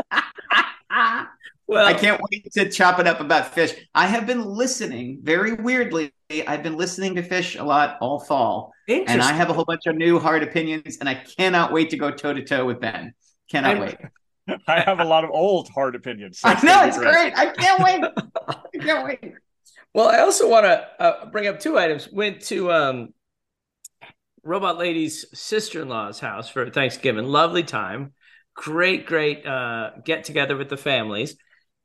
[1.67, 3.73] Well, I can't wait to chop it up about Phish.
[3.95, 6.11] I have been listening very weirdly.
[6.47, 8.73] I've been listening to Phish a lot all fall.
[8.87, 9.13] interesting.
[9.13, 11.97] and I have a whole bunch of new hard opinions, and I cannot wait to
[11.97, 13.13] go toe to toe with Ben.
[13.49, 13.97] Cannot I'm- wait.
[14.67, 16.39] I have a lot of old hard opinions.
[16.39, 17.33] so I know gonna be it's great.
[17.37, 18.03] I can't wait.
[18.47, 19.33] I can't wait.
[19.93, 22.09] Well, I also want to uh, bring up two items.
[22.11, 23.13] Went to um,
[24.43, 27.25] Robot Lady's sister-in-law's house for Thanksgiving.
[27.25, 28.13] Lovely time.
[28.55, 31.37] Great, great uh, get together with the families.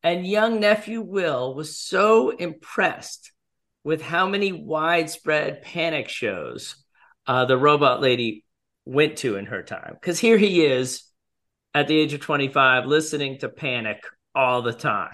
[0.03, 3.33] And young nephew Will was so impressed
[3.85, 6.77] with how many widespread panic shows
[7.27, 8.45] uh, the Robot Lady
[8.85, 9.95] went to in her time.
[10.01, 11.03] Because here he is
[11.75, 14.03] at the age of 25 listening to Panic
[14.35, 15.11] all the time.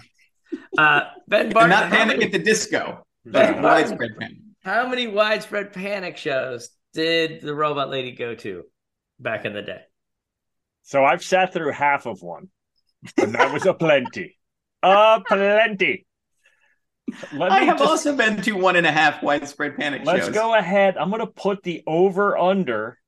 [0.79, 3.53] Uh, ben And Barton, not how panic many- at the disco, Yeah.
[3.55, 4.37] but widespread panic.
[4.65, 8.63] how many widespread panic shows did the robot lady go to
[9.19, 9.81] back in the day?
[10.83, 12.51] So I've sat through half of one,
[13.17, 14.37] and that was a plenty.
[14.85, 16.07] A plenty.
[17.33, 17.91] Let I have just...
[17.91, 20.35] also been to one and a half widespread panic Let's shows.
[20.35, 20.97] go ahead.
[20.97, 22.99] I'm going to put the over under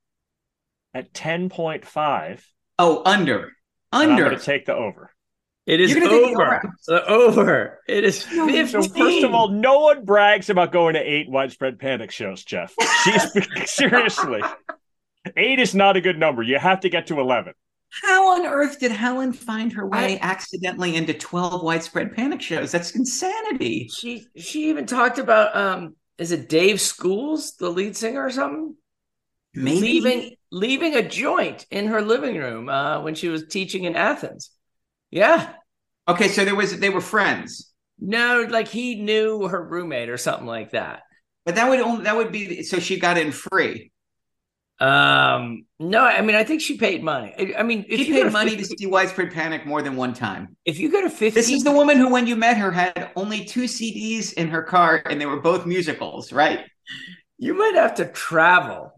[0.95, 2.41] at 10.5.
[2.79, 3.53] Oh, under, and
[3.93, 4.25] I'm under.
[4.25, 5.11] going to take the over.
[5.67, 6.55] It is You're gonna take the over.
[6.55, 6.75] over.
[6.87, 7.81] The over.
[7.89, 12.13] It is So first of all, no one brags about going to eight widespread panic
[12.13, 12.73] shows, Jeff.
[13.03, 13.23] She's
[13.73, 14.43] seriously.
[15.37, 16.45] Eight is not a good number.
[16.45, 17.55] You have to get to 11.
[17.91, 22.71] How on earth did Helen find her way accidentally into twelve widespread panic shows?
[22.73, 23.89] That's insanity.
[23.89, 28.75] she she even talked about um is it Dave Schools, the lead singer or something?
[29.55, 33.97] Maybe Leaving leaving a joint in her living room uh when she was teaching in
[33.97, 34.51] Athens.
[35.11, 35.55] Yeah.
[36.09, 40.47] Okay, so there was they were friends, No, like he knew her roommate or something
[40.47, 41.03] like that.
[41.45, 43.91] but that would only that would be so she got in free.
[44.79, 47.35] Um, no, I mean I think she paid money.
[47.39, 49.97] I, I mean, if She you paid money 50 to see Widespread Panic more than
[49.97, 50.57] one time.
[50.67, 53.11] if you go to fifteen, This is the woman who, when you met her, had
[53.17, 56.61] only two CDs in her car, and they were both musicals, right?
[57.39, 58.93] you might have to travel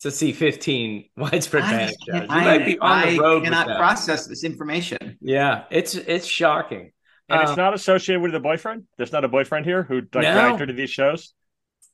[0.00, 2.22] to see fifteen widespread I, panic shows.
[2.22, 3.34] You I, might be on I the road.
[3.42, 5.18] with cannot process this information.
[5.20, 6.92] Yeah, it's it's shocking.
[7.30, 8.84] And Um, it's not associated with the boyfriend.
[8.96, 10.32] There's not a boyfriend here who like No.
[10.32, 11.34] dragged her to these shows.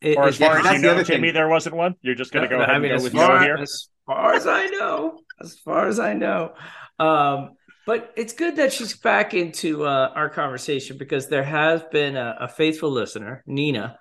[0.05, 1.35] It- Or as far as you know, other Timmy, thing.
[1.35, 1.95] there wasn't one.
[2.03, 3.57] You're just going to No, go ahead I mean, and go with far, no here.
[3.57, 6.55] as far as I know, as far as I know.
[6.99, 7.51] Um,
[7.87, 12.37] but it's good that she's back into uh, our conversation because there has been a,
[12.41, 13.99] a faithful listener, Nina,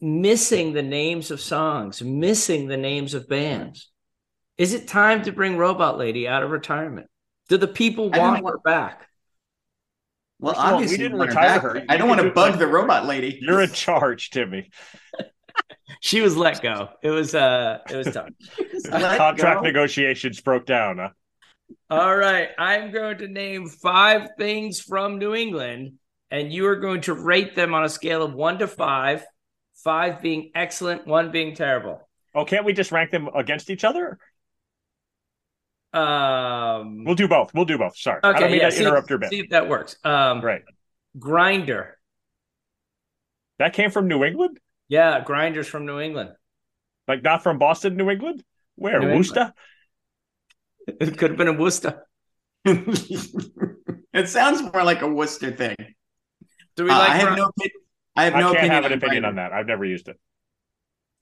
[0.00, 3.90] missing the names of songs, missing the names of bands.
[4.58, 7.08] Is it time to bring Robot Lady out of retirement?
[7.48, 9.05] Do the people want her back?
[10.38, 11.62] Well, First of all, we didn't retire back.
[11.62, 11.84] her.
[11.88, 13.38] I don't want to do- bug like- the robot lady.
[13.40, 14.70] You're in charge, Timmy.
[16.00, 16.90] She was let go.
[17.02, 18.28] It was uh it was tough.
[18.90, 19.60] Contract go.
[19.62, 20.98] negotiations broke down.
[20.98, 21.08] Huh?
[21.88, 25.94] All right, I'm going to name five things from New England,
[26.30, 29.24] and you are going to rate them on a scale of one to five.
[29.84, 32.06] Five being excellent, one being terrible.
[32.34, 34.18] Oh, can't we just rank them against each other?
[35.96, 37.52] Um, We'll do both.
[37.54, 37.96] We'll do both.
[37.96, 39.30] Sorry, I don't mean yeah, to see, interrupt your bit.
[39.30, 39.96] see if that works.
[40.04, 40.62] Um, Right.
[41.18, 41.98] Grinder,
[43.58, 46.30] That came from New England, yeah, Grinders from New England.
[47.08, 48.44] like not from Boston, New England.
[48.76, 49.52] Where New Worcester?
[50.86, 52.06] It could have been in Worcester.
[52.64, 55.76] it sounds more like a Worcester thing.
[56.76, 57.10] Do we Uh, like?
[57.10, 57.50] I have no.
[58.14, 59.52] I have I no can't opinion have an on opinion on that.
[59.52, 60.18] I've never used it.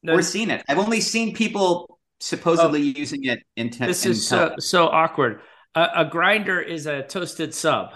[0.02, 0.62] no, or seen it.
[0.68, 3.70] I've only seen people supposedly using it in.
[3.70, 5.40] Te- this in is so, so awkward.
[5.74, 7.92] A, a grinder is a toasted sub.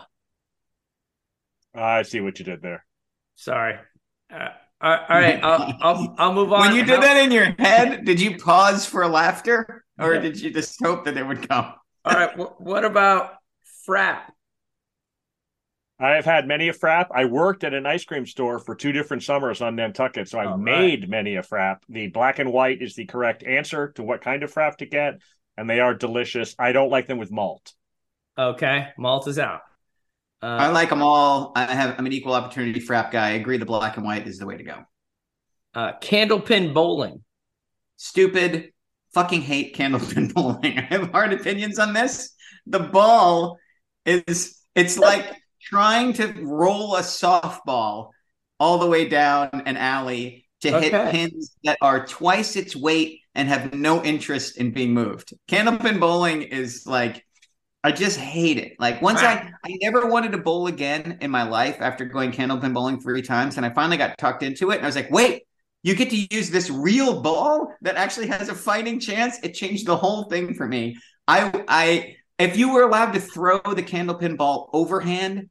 [1.74, 2.84] I see what you did there.
[3.36, 3.76] Sorry.
[4.32, 4.48] Uh,
[4.80, 6.60] all all right, I'll, I'll I'll move on.
[6.68, 10.40] when you did How- that in your head, did you pause for laughter, or did
[10.40, 11.72] you just hope that it would come?
[12.04, 12.30] All right.
[12.36, 13.34] wh- what about
[13.88, 14.20] frap?
[16.00, 17.08] I have had many a frap.
[17.12, 20.46] I worked at an ice cream store for two different summers on Nantucket, so I
[20.46, 20.62] All right.
[20.62, 21.78] made many a frap.
[21.88, 25.20] The black and white is the correct answer to what kind of frap to get,
[25.56, 26.54] and they are delicious.
[26.58, 27.72] I don't like them with malt.
[28.38, 29.62] Okay, malt is out.
[30.58, 31.52] I Uh, like them all.
[31.56, 31.98] I have.
[31.98, 33.28] I'm an equal opportunity frap guy.
[33.28, 33.56] I agree.
[33.58, 34.84] The black and white is the way to go.
[35.74, 37.22] uh, candlepin bowling.
[37.96, 38.72] Stupid.
[39.14, 40.78] Fucking hate candlepin bowling.
[40.78, 42.34] I have hard opinions on this.
[42.66, 43.58] The ball
[44.04, 44.56] is.
[44.74, 45.26] It's like
[45.68, 48.10] trying to roll a softball
[48.58, 53.48] all the way down an alley to hit pins that are twice its weight and
[53.48, 55.32] have no interest in being moved.
[55.46, 57.24] Candlepin bowling is like
[57.84, 58.72] I just hate it.
[58.80, 62.72] Like once I I never wanted to bowl again in my life after going candlepin
[62.72, 65.42] bowling three times and I finally got tucked into it and I was like, "Wait,
[65.82, 69.86] you get to use this real ball that actually has a fighting chance?" It changed
[69.86, 70.96] the whole thing for me.
[71.28, 75.48] I I if you were allowed to throw the candlepin ball overhand,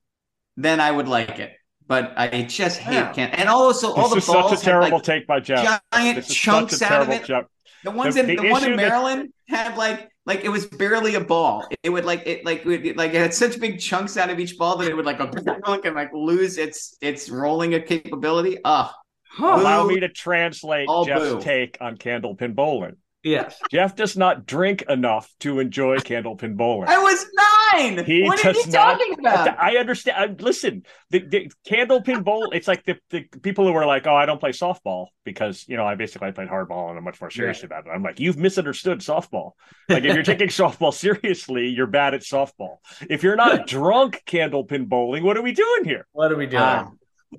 [0.57, 1.53] then I would like it.
[1.87, 3.13] But I just hate Yeah.
[3.13, 5.81] can and also all this the is balls such a terrible like, take by Jeff.
[5.93, 7.23] giant This chunks out of it.
[7.23, 7.45] Jeff.
[7.85, 10.49] The ones The- in the the, one issue in that- Maryland had like like it
[10.49, 11.65] was barely a ball.
[11.83, 14.37] It would like it like it would, like it had such big chunks out of
[14.39, 15.31] each ball that it would like go
[15.85, 18.57] and like lose its its rolling a capability.
[18.65, 18.91] Ugh.
[19.29, 19.45] Huh.
[19.61, 21.41] Allow me to translate All Jeff's boo.
[21.41, 22.97] take on candlepin bowling.
[23.27, 23.59] Yes.
[23.71, 26.87] Jeff does not drink enough to enjoy candlepin bowling.
[26.89, 27.25] I was
[27.73, 28.05] nine.
[28.05, 29.59] He what are does you not- talking about?
[29.59, 30.17] I understand.
[30.39, 32.49] I, listen, the, the candlepin bowl.
[32.51, 35.75] It's like the, the people who are like, "Oh, I don't play softball because you
[35.77, 38.37] know I basically played hardball and I'm much more serious about it." I'm like, "You've
[38.37, 39.51] misunderstood softball.
[39.89, 42.77] Like if you're taking softball seriously, you're bad at softball.
[43.09, 46.63] If you're not drunk candlepin bowling, what are we doing here?" What are we doing?
[46.63, 46.89] Ah.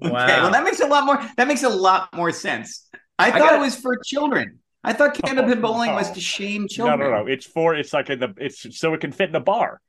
[0.02, 0.26] Okay, Wow.
[0.26, 2.86] well that makes a lot more that makes a lot more sense.
[3.18, 4.57] I thought got- it was for children.
[4.84, 7.00] I thought candlepin bowling was to shame children.
[7.00, 7.22] no, no.
[7.24, 7.26] No.
[7.26, 7.74] It's for.
[7.74, 8.34] It's like in the.
[8.38, 9.80] It's so it can fit in a bar.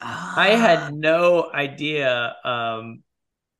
[0.00, 3.02] I had no idea um,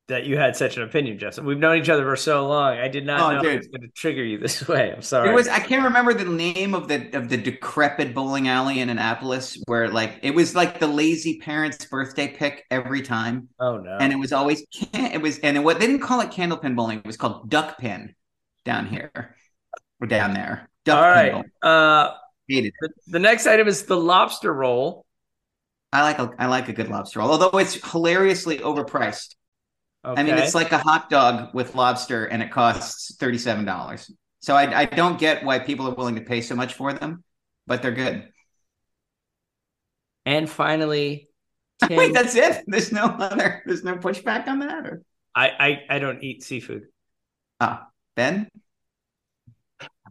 [0.08, 1.46] that you had such an opinion, Justin.
[1.46, 2.76] We've known each other for so long.
[2.76, 3.52] I did not Oh, know dude.
[3.54, 4.92] it was going to trigger you this way.
[4.92, 5.30] I'm sorry.
[5.30, 8.90] It was I can't remember the name of the of the decrepit bowling alley in
[8.90, 13.48] Annapolis where like it was like the lazy parents' birthday pick every time.
[13.60, 13.96] oh no.
[13.98, 16.76] And it was always can it was and it what they didn't call it candlepin
[16.76, 18.14] bowling, it was called duck pin
[18.66, 19.36] down here.
[20.00, 20.68] Or down there.
[20.84, 21.44] Duck All right.
[21.62, 22.14] Uh,
[22.48, 22.74] Hated it.
[22.80, 25.06] the, the next item is the lobster roll.
[25.92, 29.34] I like a I like a good lobster roll, although it's hilariously overpriced.
[30.04, 30.20] Okay.
[30.20, 34.10] I mean, it's like a hot dog with lobster, and it costs thirty seven dollars.
[34.40, 37.24] So I, I don't get why people are willing to pay so much for them,
[37.66, 38.28] but they're good.
[40.26, 41.28] and finally,
[41.86, 42.64] Tim, Wait, that's it.
[42.66, 43.62] There's no other.
[43.66, 44.86] There's no pushback on that.
[44.86, 45.02] Or
[45.34, 46.86] I, I I don't eat seafood.
[47.60, 48.48] ah, Ben,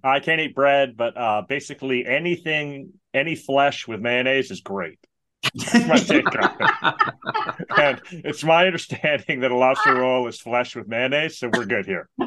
[0.04, 5.00] I can't eat bread, but uh, basically anything, any flesh with mayonnaise is great.
[5.56, 7.14] That's my take on it.
[7.78, 11.86] And it's my understanding that a lobster roll is flesh with mayonnaise, so we're good
[11.86, 12.10] here.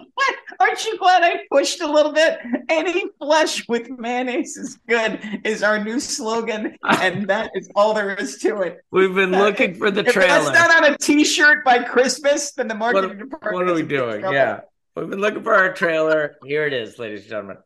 [0.60, 2.38] Aren't you glad I pushed a little bit?
[2.68, 8.14] Any flesh with mayonnaise is good is our new slogan, and that is all there
[8.14, 8.78] is to it.
[8.90, 10.50] We've been looking for the If trailer.
[10.50, 13.54] that's not on a T-shirt by Christmas, then the what, marketing department.
[13.54, 14.20] what are we is doing?
[14.22, 14.60] Yeah.
[14.94, 16.36] We've been looking for our trailer.
[16.44, 17.56] Here it is, ladies and gentlemen.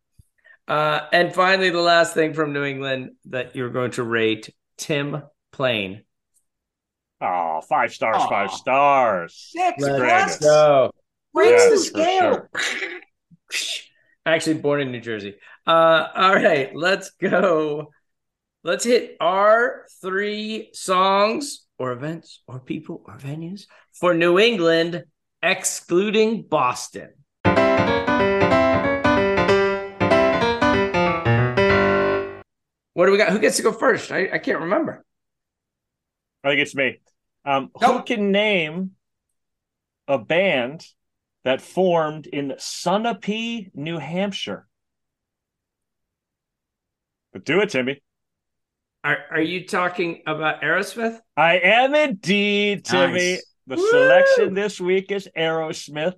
[0.71, 5.21] Uh, and finally, the last thing from New England that you're going to rate Tim
[5.51, 6.05] Plain.
[7.21, 8.29] Oh, five stars, Aw.
[8.29, 9.51] five stars.
[9.53, 10.93] Six Let's go.
[11.35, 12.49] breaks the Yes, for scale.
[12.61, 13.01] sure.
[14.25, 15.35] Actually, born in New Jersey.
[15.67, 17.91] Uh, all right, let's go.
[18.63, 23.63] Let's hit our three songs or events or people or venues
[23.93, 25.03] for New England,
[25.43, 27.11] excluding Boston.
[32.95, 33.31] What do we got?
[33.31, 34.11] Who gets to go first?
[34.11, 35.05] I, I can't remember.
[36.43, 37.01] I think it's me.
[37.45, 38.93] Um, Who can name
[40.09, 40.85] a band
[41.45, 44.67] that formed in Sunapee, New Hampshire?
[47.33, 48.03] But do it, Timmy.
[49.05, 51.19] Are, are you talking about Aerosmith?
[51.37, 53.33] I am indeed, Timmy.
[53.33, 53.45] Nice.
[53.67, 53.91] The Woo!
[53.91, 56.15] selection this week is Aerosmith.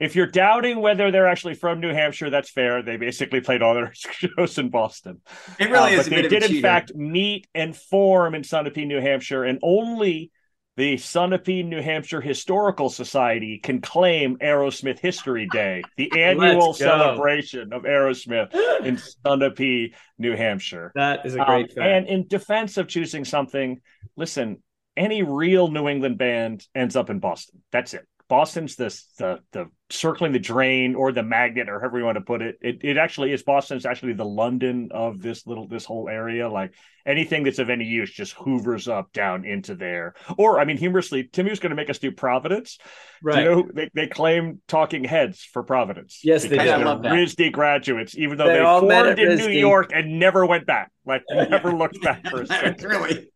[0.00, 2.82] If you're doubting whether they're actually from New Hampshire, that's fair.
[2.82, 5.20] They basically played all their shows in Boston.
[5.58, 7.76] It really Uh, is but a they bit did, of a in fact, meet and
[7.76, 10.30] form in Sunapee, New Hampshire, and only
[10.76, 17.82] the Sunapee, New Hampshire Historical Society can claim Aerosmith History Day, the annual celebration of
[17.84, 18.52] Aerosmith
[18.84, 20.90] in Sunapee, New Hampshire.
[20.96, 21.78] That is a Um, great fact.
[21.86, 23.80] and in defense of choosing something,
[24.16, 24.62] listen,
[24.96, 27.62] any real New England band ends up in Boston.
[27.70, 28.04] That's it.
[28.28, 32.22] Boston's this the the circling the drain or the magnet or however you want to
[32.22, 32.56] put it.
[32.62, 36.48] It it actually is Boston's actually the London of this little this whole area.
[36.48, 36.72] Like
[37.06, 40.14] anything that's of any use just hoovers up down into there.
[40.38, 42.78] Or I mean humorously, Timmy was going to make us do Providence.
[43.22, 43.44] right.
[43.44, 46.20] You know, they, they claim talking heads for Providence.
[46.24, 46.72] Yes, they because do.
[46.72, 47.12] I they're love that.
[47.12, 50.46] RISD graduates, even though They they, all met formed at in New York and never
[50.46, 50.90] went back.
[51.04, 52.82] Like never looked back for a second.
[52.82, 53.28] really.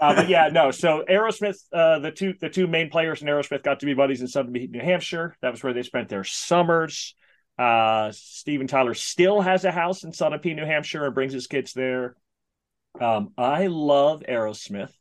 [0.00, 0.70] Uh, but yeah, no.
[0.70, 4.20] So Aerosmith, uh, the two the two main players in Aerosmith got to be buddies
[4.20, 5.36] in Sunapee, New Hampshire.
[5.40, 7.14] That was where they spent their summers.
[7.58, 11.72] Uh, Steven Tyler still has a house in Sunapee, New Hampshire, and brings his kids
[11.72, 12.16] there.
[13.00, 14.92] Um, I love Aerosmith.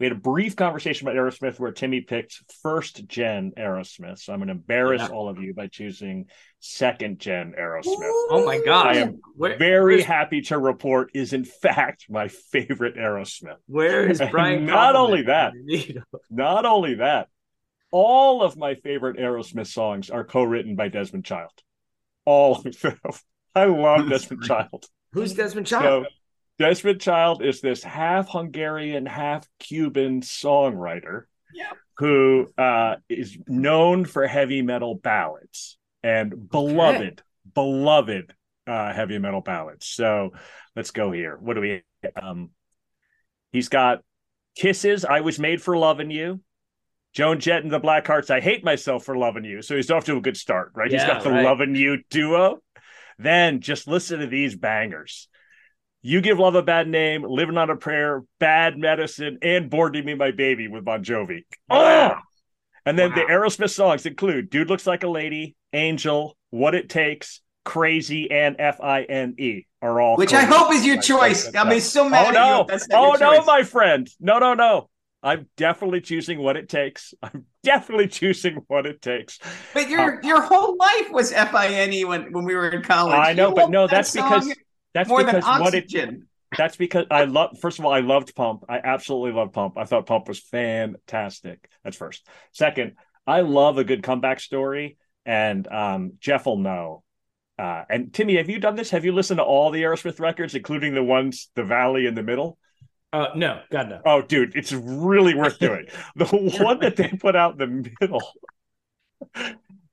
[0.00, 4.18] We had a brief conversation about Aerosmith where Timmy picked first gen Aerosmith.
[4.18, 5.08] So I'm going to embarrass Yeah.
[5.14, 6.24] all of you by choosing
[6.58, 7.84] second gen Aerosmith.
[8.30, 8.86] Oh my God.
[8.86, 13.58] I am Where- Very happy to report is in fact my favorite Aerosmith.
[13.66, 14.64] Where is Brian?
[14.64, 15.52] not only that,
[16.30, 17.28] Not only that,
[17.90, 21.50] all of my favorite Aerosmith songs are co-written by Desmond Child.
[22.24, 22.96] All of them.
[23.54, 24.86] I love Desmond Child.
[25.12, 26.06] Who's Desmond So Child?
[26.60, 31.22] Desmond Child is this half Hungarian, half Cuban songwriter
[31.54, 31.70] Yeah.
[31.96, 37.22] who uh, is known for heavy metal ballads and beloved,
[37.54, 38.34] beloved
[38.66, 39.86] uh, heavy metal ballads.
[39.86, 40.34] So
[40.76, 41.38] let's go here.
[41.40, 41.82] What do we?
[42.20, 42.50] Um,
[43.52, 44.02] he's got
[44.54, 46.42] "Kisses." I was made for loving you.
[47.14, 48.30] Joan Jett and the Blackhearts.
[48.30, 49.62] I hate myself for loving you.
[49.62, 50.92] So he's off to a good start, right?
[50.92, 51.42] He's got the right.
[51.44, 52.58] loving you duo.
[53.18, 55.26] Then just listen to these bangers.
[56.02, 60.02] You give love a bad name, living on a prayer, bad medicine, and born to
[60.02, 61.44] me my baby with Bon Jovi.
[61.68, 62.14] Oh,
[62.86, 67.42] and then the Aerosmith songs include "Dude Looks Like a Lady," "Angel," "What It Takes,"
[67.64, 70.16] "Crazy," and "F I N E" are all.
[70.16, 71.46] Which I hope is your by choice.
[71.54, 71.82] I'm Child.
[71.82, 72.64] so mad Oh no!
[72.66, 73.46] That's Oh no, choice.
[73.46, 74.08] my friend!
[74.18, 74.88] No, no, no!
[75.22, 77.12] I'm definitely choosing what it takes.
[77.22, 79.38] I'm definitely choosing what it takes.
[79.74, 82.70] But your uh, your whole life was F I N E when when we were
[82.70, 83.14] in college.
[83.14, 84.54] I know, You but no, that that's because song
[84.94, 86.26] that's more than because what it oxygen.
[86.56, 87.56] That's because I love.
[87.60, 88.64] First of all, I loved Pump.
[88.68, 89.78] I absolutely loved Pump.
[89.78, 91.68] I thought Pump was fantastic.
[91.84, 92.26] That's first.
[92.52, 97.04] Second, I love a good comeback story, and um, Jeff will know.
[97.56, 98.90] Uh, and Timmy, have you done this?
[98.90, 102.22] Have you listened to all the Aerosmith records, including the ones the Valley in the
[102.22, 102.58] middle?
[103.12, 104.00] Uh, no, God no.
[104.04, 105.86] Oh, dude, it's really worth doing.
[106.16, 108.22] the one that they put out in the middle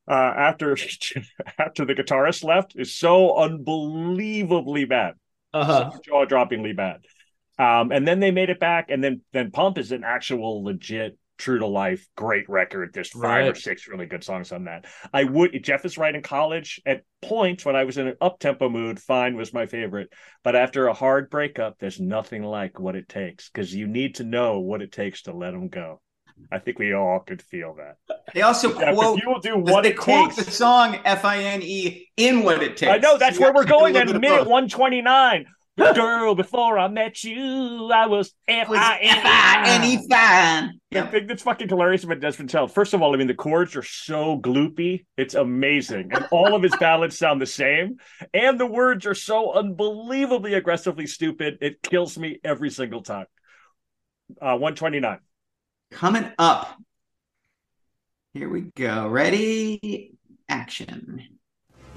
[0.07, 0.77] uh, after
[1.59, 5.13] after the guitarist left is so unbelievably bad
[5.53, 5.91] Uh-huh.
[6.05, 7.01] jaw droppingly bad.
[7.59, 11.17] Um, and then they made it back, and then then Pump is an actual legit
[11.37, 12.91] true to life great record.
[12.93, 14.85] There's five or six really good songs on that.
[15.13, 18.39] I would Jeff is right in college at points when I was in an up
[18.39, 20.11] tempo mood, Fine was my favorite.
[20.43, 24.23] But after a hard breakup, there's nothing like what it takes because you need to
[24.23, 26.01] know what it takes to let them go.
[26.51, 27.97] I think we all could feel that.
[28.33, 30.45] They also Jeff, quote you will do what they it quote takes.
[30.45, 32.91] the song F I N E in what it takes.
[32.91, 35.45] I know that's So where we're going at minute 129.
[35.93, 40.07] Girl, before I met you, I was F I F-I-N-E N E.
[40.09, 40.79] fine.
[40.89, 41.11] The Yep.
[41.11, 43.83] thing that's fucking hilarious about Desmond Child, first of all, I mean, the chords are
[43.83, 45.05] so gloopy.
[45.17, 46.09] It's amazing.
[46.13, 47.97] And all of his ballads sound the same.
[48.33, 51.57] And the words are so unbelievably aggressively stupid.
[51.61, 53.27] It kills me every single time.
[54.41, 55.19] Uh, 129.
[55.91, 56.77] Coming up.
[58.33, 59.07] Here we go.
[59.07, 60.11] Ready?
[60.49, 61.23] Action.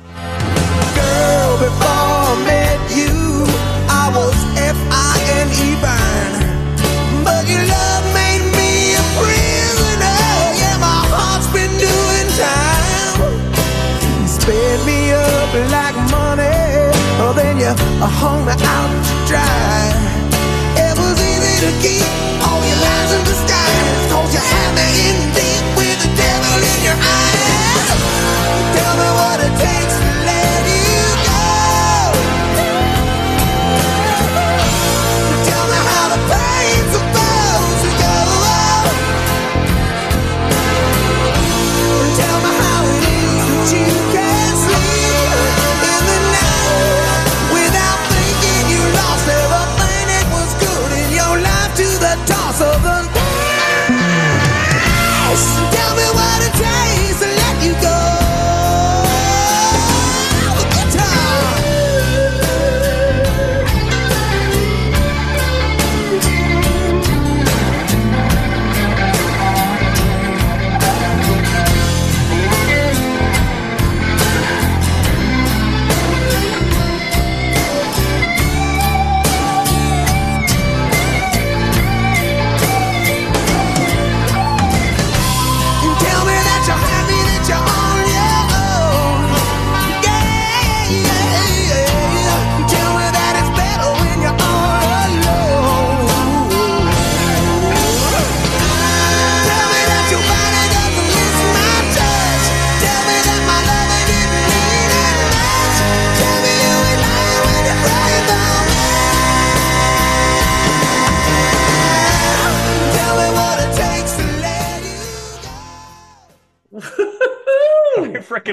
[0.07, 3.45] Girl, before I met you,
[3.91, 7.25] I was F-I-N-E fine.
[7.25, 10.21] But your love made me a prisoner.
[10.61, 12.91] Yeah, my heart's been doing time.
[14.87, 16.51] Me up like money.
[17.23, 19.93] Oh, then you hung me out to dry.
[20.75, 22.07] It was easy to keep
[22.43, 23.51] all your in disguise.
[23.51, 23.60] Cause
[24.33, 25.30] you had me in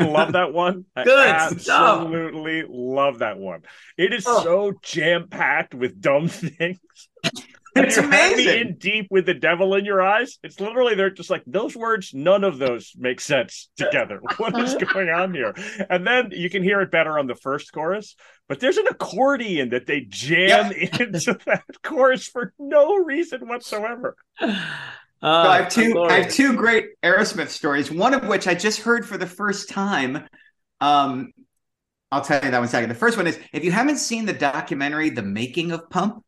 [0.02, 0.86] I freaking love that one.
[0.96, 2.02] I Good stuff.
[2.02, 3.62] absolutely love that one.
[3.98, 4.44] It is Oh.
[4.44, 6.80] so jam packed with dumb things.
[7.76, 8.60] It's you have me amazing.
[8.70, 10.40] in deep with the devil in your eyes.
[10.42, 12.12] It's literally they're just like those words.
[12.14, 14.20] None of those make sense together.
[14.38, 15.54] What is going on here?
[15.90, 18.16] And then you can hear it better on the first chorus.
[18.50, 24.16] But there's an accordion that they jam into that chorus for no reason whatsoever.
[25.42, 26.00] So Uh, I have two.
[26.08, 27.92] I have two great Aerosmith stories.
[27.92, 30.28] One of which I just heard for the first time.
[30.80, 31.34] Um,
[32.12, 32.90] I'll tell you that one second.
[32.90, 36.24] The first one is if you haven't seen the documentary "The Making of Pump,"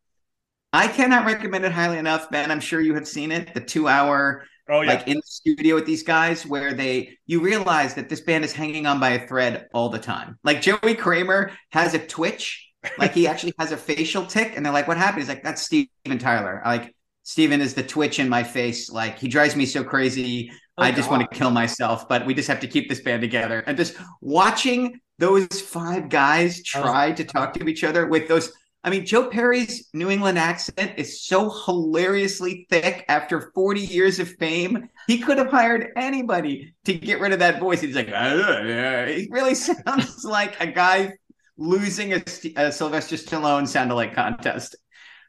[0.74, 2.30] I cannot recommend it highly enough.
[2.32, 3.54] Ben, I'm sure you have seen it.
[3.54, 7.96] The two-hour, Oh yeah, like in the studio with these guys, where they you realize
[7.96, 10.38] that this band is hanging on by a thread all the time.
[10.44, 14.74] Like Joey Kramer has a twitch, like he actually has a facial tick, and they're
[14.74, 16.96] like, "What happened?" He's like, "That's Steven Tyler." Like
[17.30, 18.90] Steven is the twitch in my face.
[18.90, 20.52] Like he drives me so crazy.
[20.80, 21.20] Oh, I just God.
[21.20, 23.64] want to kill myself, but we just have to keep this band together.
[23.68, 28.52] And just watching those five guys try to talk to each other with those.
[28.84, 34.28] I mean, Joe Perry's New England accent is so hilariously thick after 40 years of
[34.38, 34.90] fame.
[35.06, 37.82] He could have hired anybody to get rid of that voice.
[37.82, 39.54] He's like, "Uh, he really
[39.86, 41.14] sounds like a guy
[41.58, 42.24] losing a,
[42.56, 44.76] a Sylvester Stallone sound alike contest.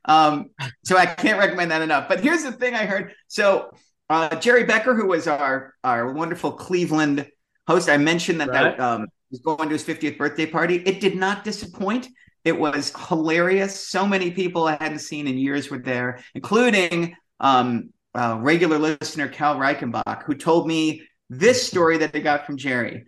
[0.04, 0.50] Um,
[0.84, 2.08] so I can't recommend that enough.
[2.08, 3.12] But here's the thing I heard.
[3.28, 3.70] So
[4.08, 7.26] uh, Jerry Becker, who was our our wonderful Cleveland
[7.66, 8.76] host, I mentioned that Right.
[8.76, 10.76] that um, was going to his 50th birthday party.
[10.76, 12.08] It did not disappoint.
[12.44, 13.88] It was hilarious.
[13.88, 19.28] So many people I hadn't seen in years were there, including um, uh, regular listener
[19.28, 23.04] Cal Reichenbach, who told me this story that they got from Jerry.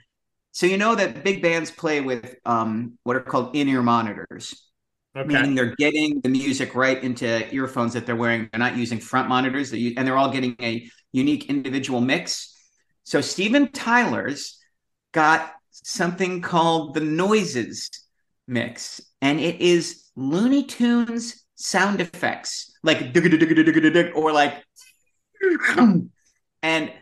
[0.52, 4.70] So you know that big bands play with um, what are called in-ear monitors
[5.14, 8.48] meaning they're getting the music right into earphones that they're wearing.
[8.50, 12.56] They're not using front monitors, they and they're all getting a unique individual mix.
[13.04, 14.58] So Steven Tyler's
[15.12, 17.90] got something called the Noises
[18.46, 23.14] mix, and it is Looney Tunes sound effects, like
[24.14, 24.64] or like,
[26.62, 26.92] and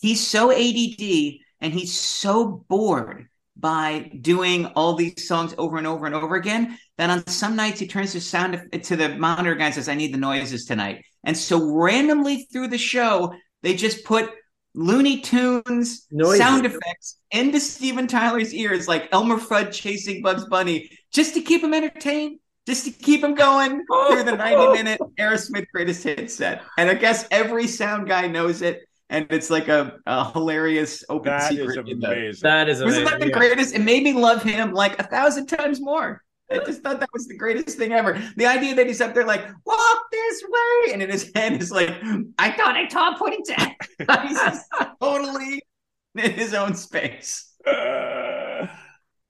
[0.00, 6.06] he's so ADD and he's so bored by doing all these songs over and over
[6.06, 9.66] and over again that on some nights he turns the sound to the monitor guy
[9.66, 11.04] and says, I need the noises tonight.
[11.24, 14.30] And so randomly through the show, They just put
[14.74, 16.38] Looney Tunes Noises.
[16.38, 21.62] sound effects into Steven Tyler's ears, like Elmer Fudd chasing Bugs Bunny, just to keep
[21.64, 26.62] him entertained, just to keep him going through the 90 minute Aerosmith greatest hit set.
[26.76, 28.82] And I guess every sound guy knows it.
[29.10, 31.88] And it's like a, a hilarious open That is secret.
[31.88, 32.40] in the- amazing.
[32.42, 33.74] That is Wasn't that the greatest?
[33.74, 36.22] It made me love him like a thousand times more.
[36.50, 38.22] I just thought that was the greatest thing ever.
[38.36, 41.70] The idea that he's up there like, walk this way, and in his head is
[41.70, 41.90] like,
[42.38, 43.74] I thought I Tom Puddington.
[43.98, 44.64] he's just
[45.00, 45.62] totally
[46.14, 47.52] in his own space.
[47.66, 48.66] Uh,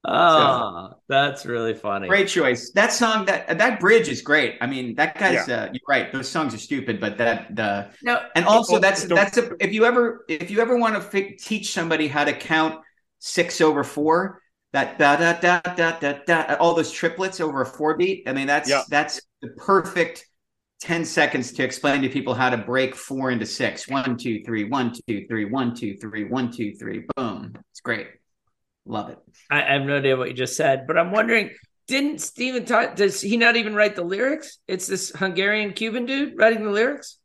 [0.05, 2.09] Oh, that's really funny.
[2.09, 2.71] Great choice.
[2.73, 4.57] That song, that that bridge is great.
[4.61, 6.13] I mean, that guy's uh, you're right.
[6.13, 9.51] Those songs are stupid, but that the No, and also Oh, that's don't- that's a
[9.61, 12.81] if you ever if you ever want to fi- teach somebody how to count
[13.21, 14.41] six over four
[14.73, 18.33] that da da da da da da all those triplets over a four beat i
[18.33, 18.83] mean that's Yeah.
[18.89, 20.25] that's the perfect
[20.81, 24.65] 10 seconds to explain to people how to break four into six one two three
[24.65, 28.07] one two three one two three one two three boom it's great
[28.89, 29.19] love it
[29.51, 31.51] I, I have no idea what you just said, but I'm wondering,
[31.87, 34.59] didn't Steven Ty- does he not even write the lyrics?
[34.67, 37.19] It's this Hungarian Cuban dude writing the lyrics.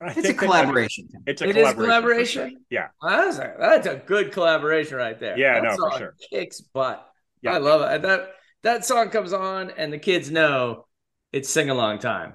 [0.00, 1.74] I it's a collaboration It's a collaboration.
[1.74, 1.74] Collaboration.
[1.74, 2.50] for collaboration?
[2.50, 2.60] sure.
[2.70, 2.88] Yeah.
[3.02, 5.36] That's a, that's a good collaboration right there.
[5.36, 6.14] Yeah, that no, for sure.
[6.30, 7.04] Kicks butt.
[7.42, 7.54] Yeah.
[7.54, 8.02] I love it.
[8.02, 8.30] That
[8.62, 10.86] that song comes on, and the kids know
[11.32, 12.34] it's sing along time.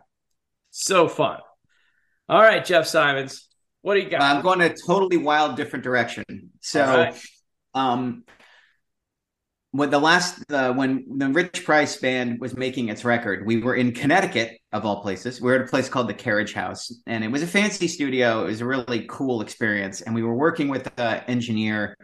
[0.72, 1.40] So fun.
[2.28, 3.48] All right, Jeff Simons,
[3.84, 4.22] what do you got?
[4.22, 6.24] i'm going a totally wild different direction
[6.62, 7.22] so All right.
[7.76, 8.24] um
[9.74, 13.76] when the last uh, when the rich price band was making its record we were
[13.76, 15.42] in connecticut of all places.
[15.42, 18.44] We were at a place called the carriage house and it was a fancy studio.
[18.44, 21.98] It was a really cool experience and we were working with an engineer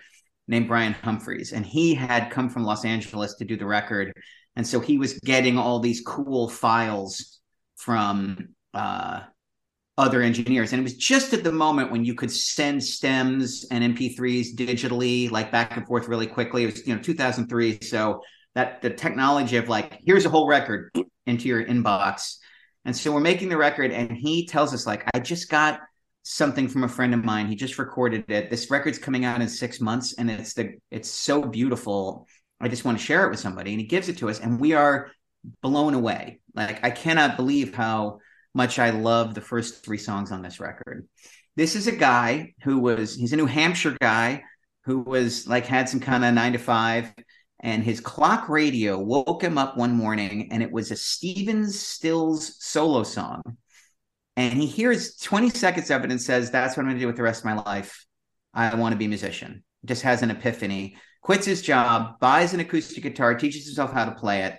[0.47, 4.11] named brian humphreys and he had come from los angeles to do the record
[4.55, 7.39] and so he was getting all these cool files
[7.75, 9.21] from uh
[9.99, 10.71] other engineers.
[10.71, 15.29] And it was just at the moment when you could send stems and MP3s digitally,
[15.29, 16.63] like back and forth really quickly.
[16.63, 17.79] It was, you know, 2003.
[17.81, 18.21] So
[18.55, 20.91] that the technology of like, here's a whole record
[21.25, 22.37] into your inbox.
[22.85, 25.81] And so we're making the record, and he tells us, like, I just got
[26.23, 27.47] something from a friend of mine.
[27.47, 28.49] He just recorded it.
[28.49, 32.25] This record's coming out in six months, and it's the it's so beautiful.
[32.61, 33.71] I just want to share it with somebody.
[33.71, 35.11] And he gives it to us, and we are
[35.61, 36.39] blown away.
[36.55, 38.19] Like, I cannot believe how
[38.59, 41.07] much I love the first three songs on this record.
[41.55, 44.43] This is a guy who was, he's a New Hampshire guy
[44.83, 47.13] who was like, had some kind of nine to five,
[47.61, 52.61] and his clock radio woke him up one morning and it was a Stephen Stills
[52.61, 53.41] solo song.
[54.35, 57.07] And he hears 20 seconds of it and says, That's what I'm going to do
[57.07, 58.05] with the rest of my life.
[58.53, 59.63] I want to be a musician.
[59.85, 64.11] Just has an epiphany, quits his job, buys an acoustic guitar, teaches himself how to
[64.11, 64.57] play it,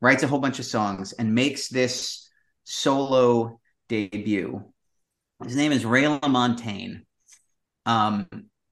[0.00, 2.21] writes a whole bunch of songs, and makes this
[2.64, 4.62] solo debut.
[5.44, 7.02] His name is Ray LaMontagne.
[7.86, 8.26] Um,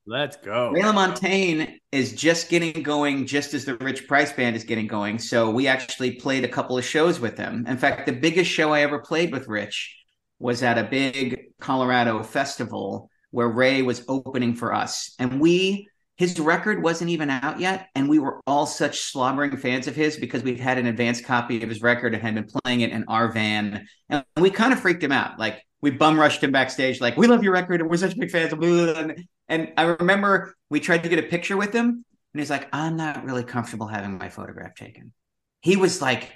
[0.07, 0.70] Let's go.
[0.70, 5.18] Ray LaMontagne is just getting going just as the Rich Price Band is getting going.
[5.18, 7.66] So we actually played a couple of shows with him.
[7.68, 9.97] In fact, the biggest show I ever played with Rich
[10.38, 15.14] was at a big Colorado festival where Ray was opening for us.
[15.18, 15.88] And we,
[16.20, 17.88] his record wasn't even out yet.
[17.94, 21.62] And we were all such slobbering fans of his because we'd had an advanced copy
[21.62, 23.86] of his record and had been playing it in our van.
[24.10, 25.38] And we kind of freaked him out.
[25.38, 28.30] Like, we bum rushed him backstage, like, we love your record and we're such big
[28.30, 28.52] fans.
[28.52, 32.04] Of and, and I remember we tried to get a picture with him,
[32.34, 35.14] and he's like, I'm not really comfortable having my photograph taken.
[35.62, 36.32] He was like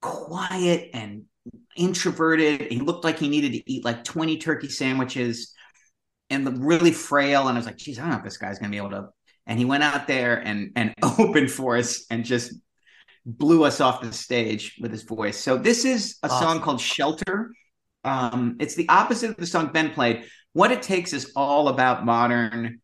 [0.00, 1.24] quiet and
[1.76, 2.72] introverted.
[2.72, 5.52] He looked like he needed to eat like 20 turkey sandwiches
[6.30, 7.48] and really frail.
[7.48, 9.08] And I was like, geez, I don't know if this guy's gonna be able to.
[9.46, 12.52] And he went out there and and opened for us and just
[13.24, 15.38] blew us off the stage with his voice.
[15.38, 16.42] So this is a Awesome.
[16.48, 17.52] song called Shelter.
[18.04, 20.24] Um, it's the opposite of the song Ben played.
[20.52, 22.80] What it takes is all about modern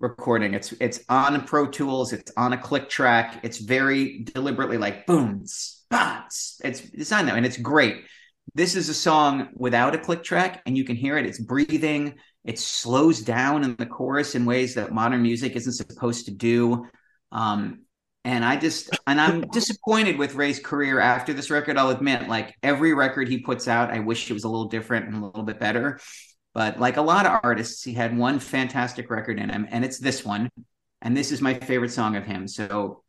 [0.00, 0.54] recording.
[0.54, 2.12] It's it's on Pro Tools.
[2.12, 3.40] It's on a click track.
[3.42, 6.60] It's very deliberately like boom, spots.
[6.64, 8.02] It's designed that, and it's great.
[8.54, 11.26] This is a song without a click track, and you can hear it.
[11.26, 12.14] It's breathing.
[12.46, 16.86] It slows down in the chorus in ways that modern music isn't supposed to do.
[17.32, 17.80] Um,
[18.24, 21.76] and I just and I'm disappointed with Ray's career after this record.
[21.76, 25.06] I'll admit, like every record he puts out, I wish it was a little different
[25.06, 26.00] and a little bit better.
[26.54, 29.98] But like a lot of artists, he had one fantastic record in him, and it's
[29.98, 30.50] this one.
[31.02, 32.48] And this is my favorite song of him.
[32.48, 33.02] So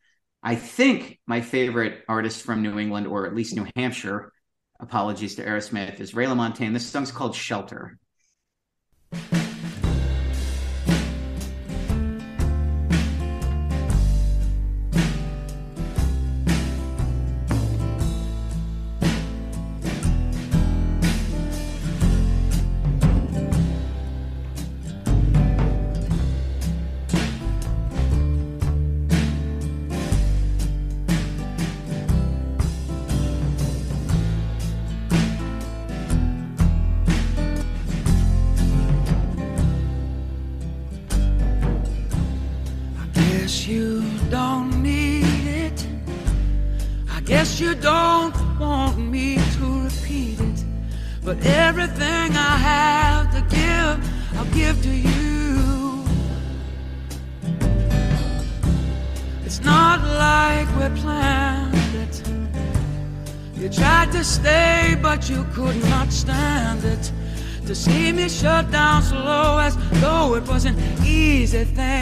[0.43, 4.33] I think my favorite artist from New England, or at least New Hampshire,
[4.79, 6.73] apologies to Aerosmith, is Ray LaMontagne.
[6.73, 7.97] This song's called Shelter.
[9.11, 9.46] Guess
[67.67, 71.96] To see me shut down slow as though it was an easy thing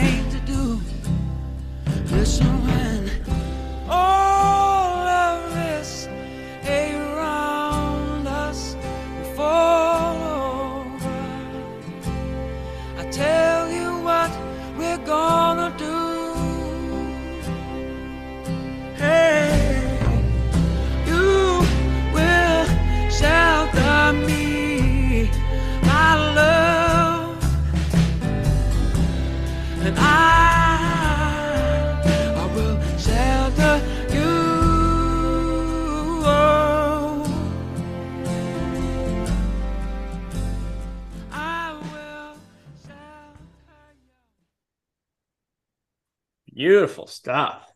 [47.26, 47.72] stuff.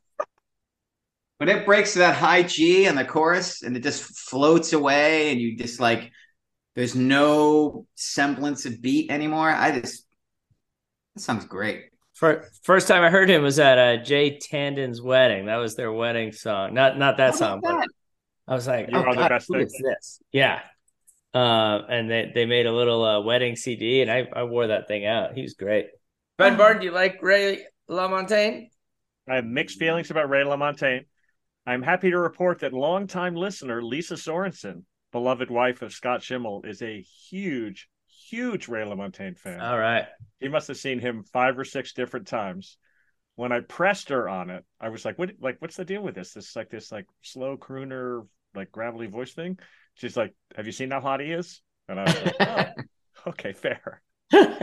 [1.38, 5.32] When it breaks to that high G and the chorus and it just floats away
[5.32, 6.12] and you just like
[6.76, 9.50] there's no semblance of beat anymore.
[9.50, 10.06] I just
[11.16, 11.86] that sounds great.
[12.14, 15.46] For, first time I heard him was at uh, Jay Tandon's wedding.
[15.46, 16.72] That was their wedding song.
[16.74, 17.88] Not not that song, but
[18.46, 20.20] I was like, You oh, are the God, best who this?
[20.30, 20.60] Yeah.
[21.34, 24.88] Uh, and they, they made a little uh, wedding CD, and I, I wore that
[24.88, 25.34] thing out.
[25.34, 25.86] He was great.
[26.38, 28.70] Ben Barton, do you like Ray LaMontagne?
[29.30, 31.04] I have mixed feelings about Ray LaMontagne.
[31.64, 36.82] I'm happy to report that longtime listener Lisa Sorensen, beloved wife of Scott Schimmel, is
[36.82, 39.60] a huge, huge Ray LaMontagne fan.
[39.60, 40.06] All right.
[40.40, 42.76] He must have seen him five or six different times.
[43.36, 45.30] When I pressed her on it, I was like, "What?
[45.38, 46.32] Like, what's the deal with this?
[46.32, 48.26] This like this like slow crooner,
[48.56, 49.60] like gravelly voice thing."
[49.94, 53.52] She's like, "Have you seen how hot he is?" And I was like, "Oh, okay,
[53.52, 54.02] fair."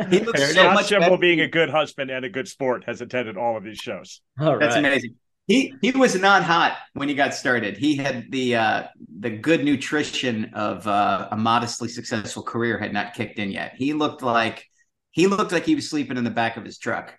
[0.09, 1.17] He looks Fair so Scott much Schimmel, better.
[1.17, 4.21] being a good husband and a good sport, has attended all of these shows.
[4.39, 4.85] All That's right.
[4.85, 5.15] amazing.
[5.47, 7.77] He he was not hot when he got started.
[7.77, 8.83] He had the uh,
[9.19, 13.73] the good nutrition of uh, a modestly successful career had not kicked in yet.
[13.77, 14.65] He looked like
[15.11, 17.17] he looked like he was sleeping in the back of his truck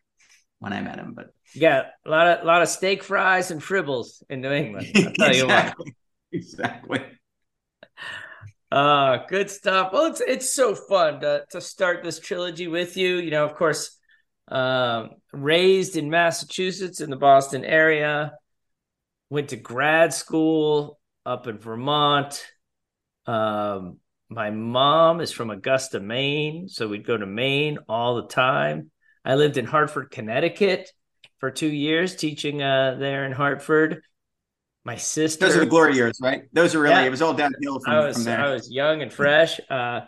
[0.58, 1.14] when I met him.
[1.14, 4.92] But Yeah, a lot of lot of steak fries and fribbles in New England.
[5.04, 5.72] I'll tell you what.
[5.78, 5.94] exactly,
[6.32, 7.00] exactly.
[8.70, 9.92] Uh, good stuff.
[9.92, 13.16] Well, it's it's so fun to to start this trilogy with you.
[13.16, 13.96] You know, of course,
[14.48, 18.32] um, raised in Massachusetts in the Boston area,
[19.30, 22.44] went to grad school up in Vermont.
[23.26, 23.98] Um,
[24.28, 28.90] my mom is from Augusta, Maine, so we'd go to Maine all the time.
[29.24, 30.90] I lived in Hartford, Connecticut
[31.38, 34.02] for two years, teaching uh, there in Hartford.
[34.88, 36.44] My sister, Those are the glory years, right?
[36.50, 36.94] Those are really.
[36.94, 37.04] Yeah.
[37.04, 38.40] It was all downhill from, I was from there.
[38.40, 39.60] I was young and fresh.
[39.68, 40.00] Uh,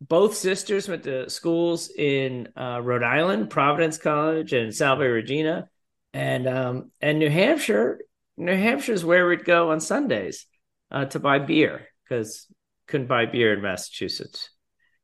[0.00, 5.68] both sisters went to schools in uh, Rhode Island, Providence College, and Salve Regina,
[6.14, 8.00] and um, and New Hampshire.
[8.38, 10.46] New Hampshire is where we'd go on Sundays
[10.90, 12.46] uh, to buy beer because
[12.86, 14.48] couldn't buy beer in Massachusetts.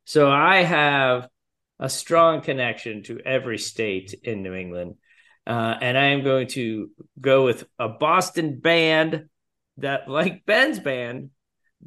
[0.05, 1.29] So I have
[1.77, 4.95] a strong connection to every state in New England,
[5.49, 6.89] uh, and I am going to
[7.19, 9.25] go with a Boston band
[9.77, 11.31] that, like Ben's band,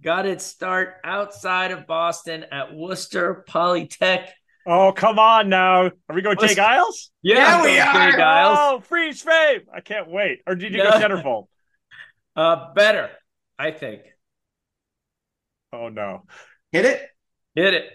[0.00, 4.28] got its start outside of Boston at Worcester Polytech.
[4.66, 5.86] Oh, come on now.
[5.86, 6.60] Are we going What's- J.
[6.60, 7.10] Geils?
[7.22, 8.12] Yeah, we are.
[8.12, 8.56] Geils.
[8.58, 9.62] Oh, freeze frame.
[9.74, 10.40] I can't wait.
[10.46, 10.90] Or did you No.
[10.90, 11.46] go centerfold?
[12.34, 13.10] Uh, better,
[13.58, 14.00] I think.
[15.70, 16.22] Oh, no.
[16.70, 17.02] Hit it.
[17.54, 17.90] Hit it.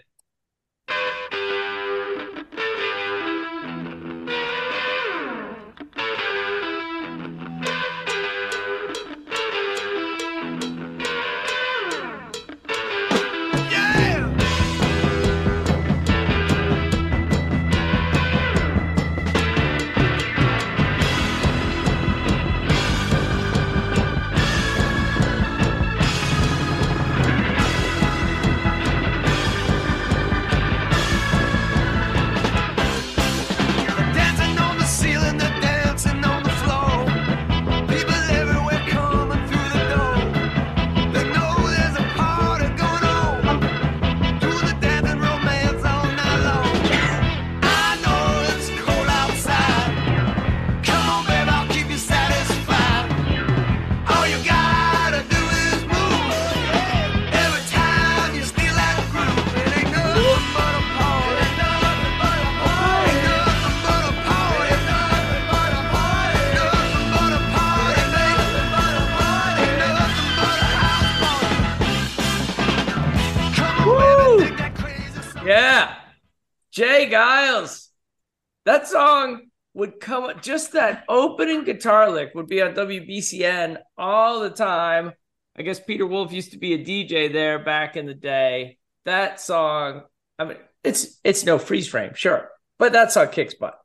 [78.78, 79.40] That song
[79.74, 85.14] would come just that opening guitar lick would be on WBCN all the time.
[85.56, 88.78] I guess Peter Wolf used to be a DJ there back in the day.
[89.04, 90.02] That song,
[90.38, 93.80] I mean, it's it's no freeze frame, sure, but that song kicks butt.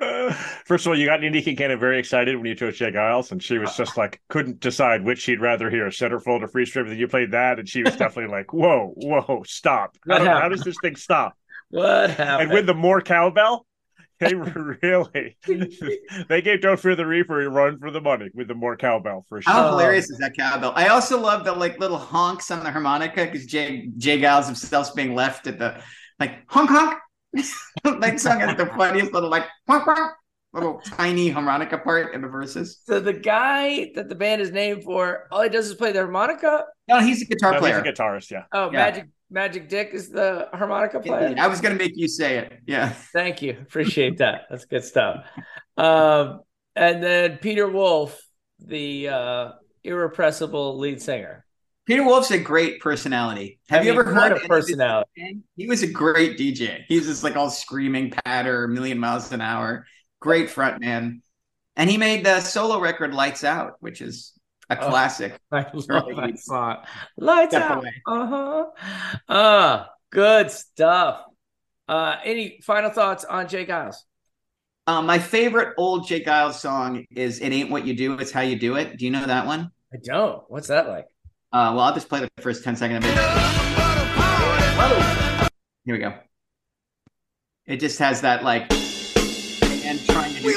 [0.64, 2.90] First of all, you got Indy Kincannon very excited when you chose J.
[2.90, 6.66] Geils, and she was just like couldn't decide which she'd rather hear, centerfold or free
[6.66, 6.88] strip.
[6.88, 9.96] And you played that, and she was definitely like, "Whoa, whoa, stop!
[10.08, 11.36] How, how does this thing stop?"
[11.72, 12.42] What happened?
[12.42, 13.66] And with the more cowbell,
[14.20, 14.34] they
[14.82, 15.36] really
[16.28, 19.24] they gave "Don't Fear the Reaper" a run for the money with the more cowbell
[19.28, 19.52] for sure.
[19.52, 20.72] How hilarious is that cowbell?
[20.76, 24.20] I also love the like little honks on the harmonica because Jay J.
[24.20, 25.80] Geils himself's being left at the
[26.20, 26.98] like honk honk.
[27.32, 30.12] that song has the funniest little like honk honk
[30.52, 32.80] little tiny harmonica part in the verses.
[32.84, 35.98] so the guy that the band is named for, all he does is play the
[36.00, 36.64] harmonica.
[36.88, 37.78] No, he's a guitar No, he's player.
[37.78, 38.44] a guitarist, yeah.
[38.52, 38.72] Oh, Yeah.
[38.84, 41.34] Magic Magic Dick is the harmonica player.
[41.38, 42.60] I was gonna make you say it.
[42.66, 42.90] Yeah.
[42.90, 43.56] Thank you.
[43.60, 44.42] Appreciate that.
[44.50, 45.24] That's good stuff.
[45.76, 46.40] Um,
[46.76, 48.20] and then Peter Wolf,
[48.58, 49.52] the uh,
[49.82, 51.44] irrepressible lead singer.
[51.86, 53.58] Peter Wolf's a great personality.
[53.68, 55.40] Have I you ever heard of personality?
[55.56, 56.84] He was a great DJ.
[56.86, 59.86] He's just like all screaming patter, a million miles an hour.
[60.20, 61.22] Great front man.
[61.74, 64.32] And he made the solo record Lights Out, which is
[64.80, 64.88] a Oh.
[64.90, 65.38] classic.
[65.52, 66.44] I love that eighties.
[66.44, 66.78] song.
[67.16, 67.84] Lights Step out.
[68.06, 68.66] Uh-huh.
[69.28, 71.22] Uh, good stuff.
[71.88, 73.66] Uh, any final thoughts on J.
[73.66, 73.96] Geils?
[74.86, 76.22] Um, my favorite old J.
[76.24, 79.10] Geils song is "It Ain't What You Do, It's How You Do It." Do you
[79.10, 79.70] know that one?
[79.92, 80.42] I don't.
[80.48, 81.06] What's that like?
[81.52, 83.18] Uh, well, I'll just play the first ten seconds of it.
[85.84, 86.14] Here we go.
[87.66, 90.54] It just has that like and trying to do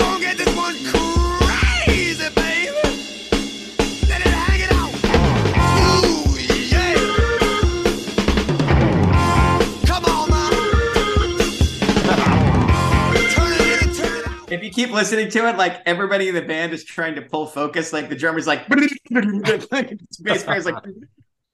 [14.48, 17.48] If you keep listening to it, like everybody in the band is trying to pull
[17.48, 17.92] focus.
[17.94, 20.76] Like the drummer's like, bass player's like,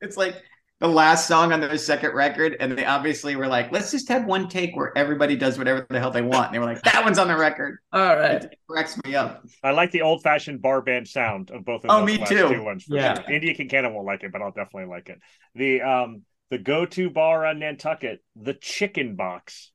[0.01, 0.35] it's like
[0.79, 4.25] the last song on their second record, and they obviously were like, let's just have
[4.25, 6.47] one take where everybody does whatever the hell they want.
[6.47, 7.77] And they were like, that one's on the record.
[7.93, 8.43] All right.
[8.43, 9.45] It cracks me up.
[9.63, 12.01] I like the old fashioned bar band sound of both of those.
[12.01, 12.49] Oh, me last too.
[12.49, 12.83] two ones.
[12.85, 13.21] For Yeah.
[13.21, 13.31] sure.
[13.31, 15.19] India Kincannon won't like it, but I'll definitely like it.
[15.55, 19.71] The um the go to bar on Nantucket, the Chicken Box,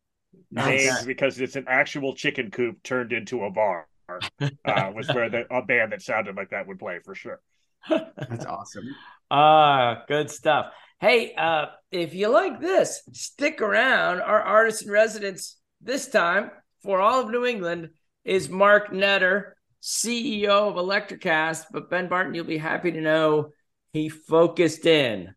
[0.51, 0.87] Nice.
[0.87, 3.87] named because it's an actual chicken coop turned into a bar.
[4.09, 7.41] Uh, was where the, a band that sounded like that would play for sure.
[7.89, 8.85] That's awesome.
[9.29, 10.73] Ah, good stuff.
[11.01, 14.21] Hey, uh, if you like this, stick around.
[14.21, 16.53] Our artist in residence this time
[16.85, 17.91] for all of New England
[18.25, 21.65] is Mark Netter, CEO of Electricast.
[21.73, 23.51] But Ben Barton, you'll be happy to know
[23.93, 25.35] he focused in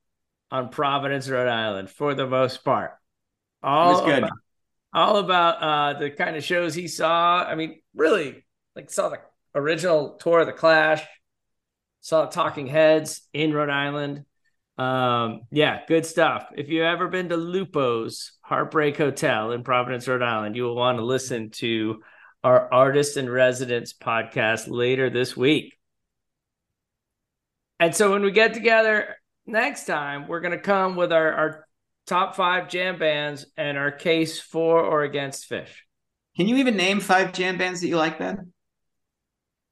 [0.51, 2.91] on Providence, Rhode Island for the most part.
[3.63, 4.19] All was good.
[4.19, 4.37] About,
[4.93, 7.43] all about uh, the kind of shows he saw.
[7.43, 9.19] I mean, really, like saw the
[9.55, 11.03] original tour of the Clash,
[12.01, 14.25] saw Talking Heads in Rhode Island.
[14.77, 16.47] Um, yeah, good stuff.
[16.55, 20.97] If you've ever been to Lupo's Heartbreak Hotel in Providence, Rhode Island, you will want
[20.97, 22.01] to listen to
[22.43, 25.77] our Artist in Residence podcast later this week.
[27.79, 29.15] And so when we get together
[29.45, 31.67] next time, we're going to come with our, our
[32.09, 35.69] top five jam bands and our case for or against Phish.
[36.35, 38.51] Can you even name five jam bands that you like, Ben?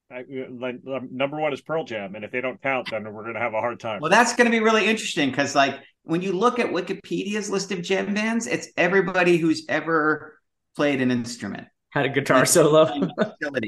[0.10, 3.26] I, like, um, number one is Pearl Jam, and if they don't count, then we're
[3.26, 4.00] gonna have a hard time.
[4.00, 7.74] Well, that's going to be really interesting because, like, when you look at Wikipedia's list
[7.74, 10.40] of jam bands, it's everybody who's ever
[10.78, 11.68] played an instrument.
[11.90, 13.10] Had a guitar solo.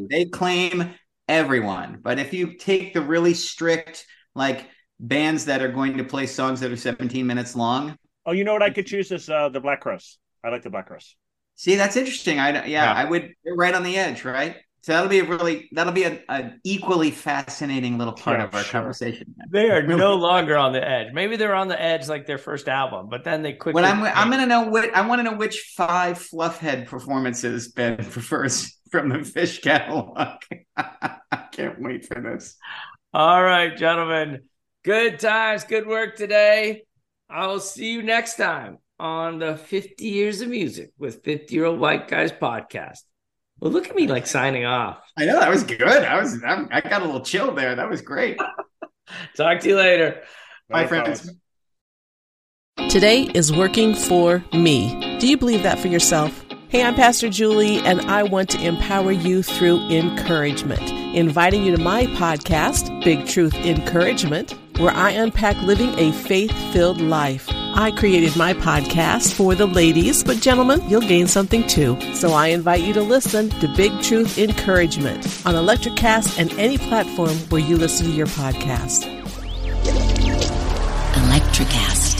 [0.09, 0.93] They claim
[1.27, 4.65] everyone, but if you take the really strict, like,
[4.99, 7.97] bands that are going to play songs that are 17 minutes long,
[8.29, 10.17] oh, you know what I could choose is uh, the Black Crowes.
[10.43, 11.15] I like the Black Crowes.
[11.55, 12.39] see, that's interesting.
[12.39, 12.93] I yeah, Yeah.
[12.93, 13.33] I would.
[13.43, 14.55] You're right on the edge, right?
[14.81, 18.55] So that'll be a really that'll be a- an equally fascinating little part Yeah, of
[18.55, 18.71] our sure.
[18.79, 19.35] conversation.
[19.51, 21.11] They are no longer on the edge.
[21.13, 23.81] Maybe they're on the edge like their first album, but then they quickly.
[23.81, 27.97] What I'm I'm gonna know what I want to know which five Fluffhead performances Ben
[28.15, 30.41] prefers from the Phish catalog.
[30.77, 31.17] I
[31.51, 32.55] can't wait for this.
[33.13, 34.43] All right, gentlemen.
[34.85, 36.83] Good times, good work today.
[37.29, 41.65] I will see you next time on the 50 Years of Music with 50 Year
[41.65, 42.99] Old White Guys podcast.
[43.59, 44.99] Well, look at me like signing off.
[45.17, 45.81] I know that was good.
[45.81, 47.75] I was I, I got a little chill there.
[47.75, 48.37] That was great.
[49.37, 50.21] Talk to you later.
[50.69, 51.21] Bye, Bye, friends.
[52.77, 52.91] fellas.
[52.91, 55.17] Today is working for me.
[55.19, 56.45] Do you believe that for yourself?
[56.69, 60.81] Hey, I'm Pastor Julie, and I want to empower you through encouragement.
[61.15, 67.01] Inviting you to my podcast, Big Truth Encouragement, where I unpack living a faith filled
[67.01, 67.47] life.
[67.51, 71.97] I created my podcast for the ladies, but gentlemen, you'll gain something too.
[72.13, 77.37] So I invite you to listen to Big Truth Encouragement on Electricast and any platform
[77.49, 79.05] where you listen to your podcast.
[81.13, 82.17] Electricast.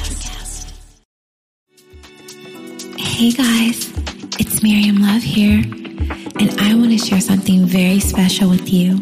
[2.99, 3.91] Hey guys,
[4.39, 8.97] it's Miriam Love here, and I want to share something very special with you.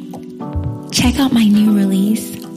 [0.91, 2.36] Check out my new release,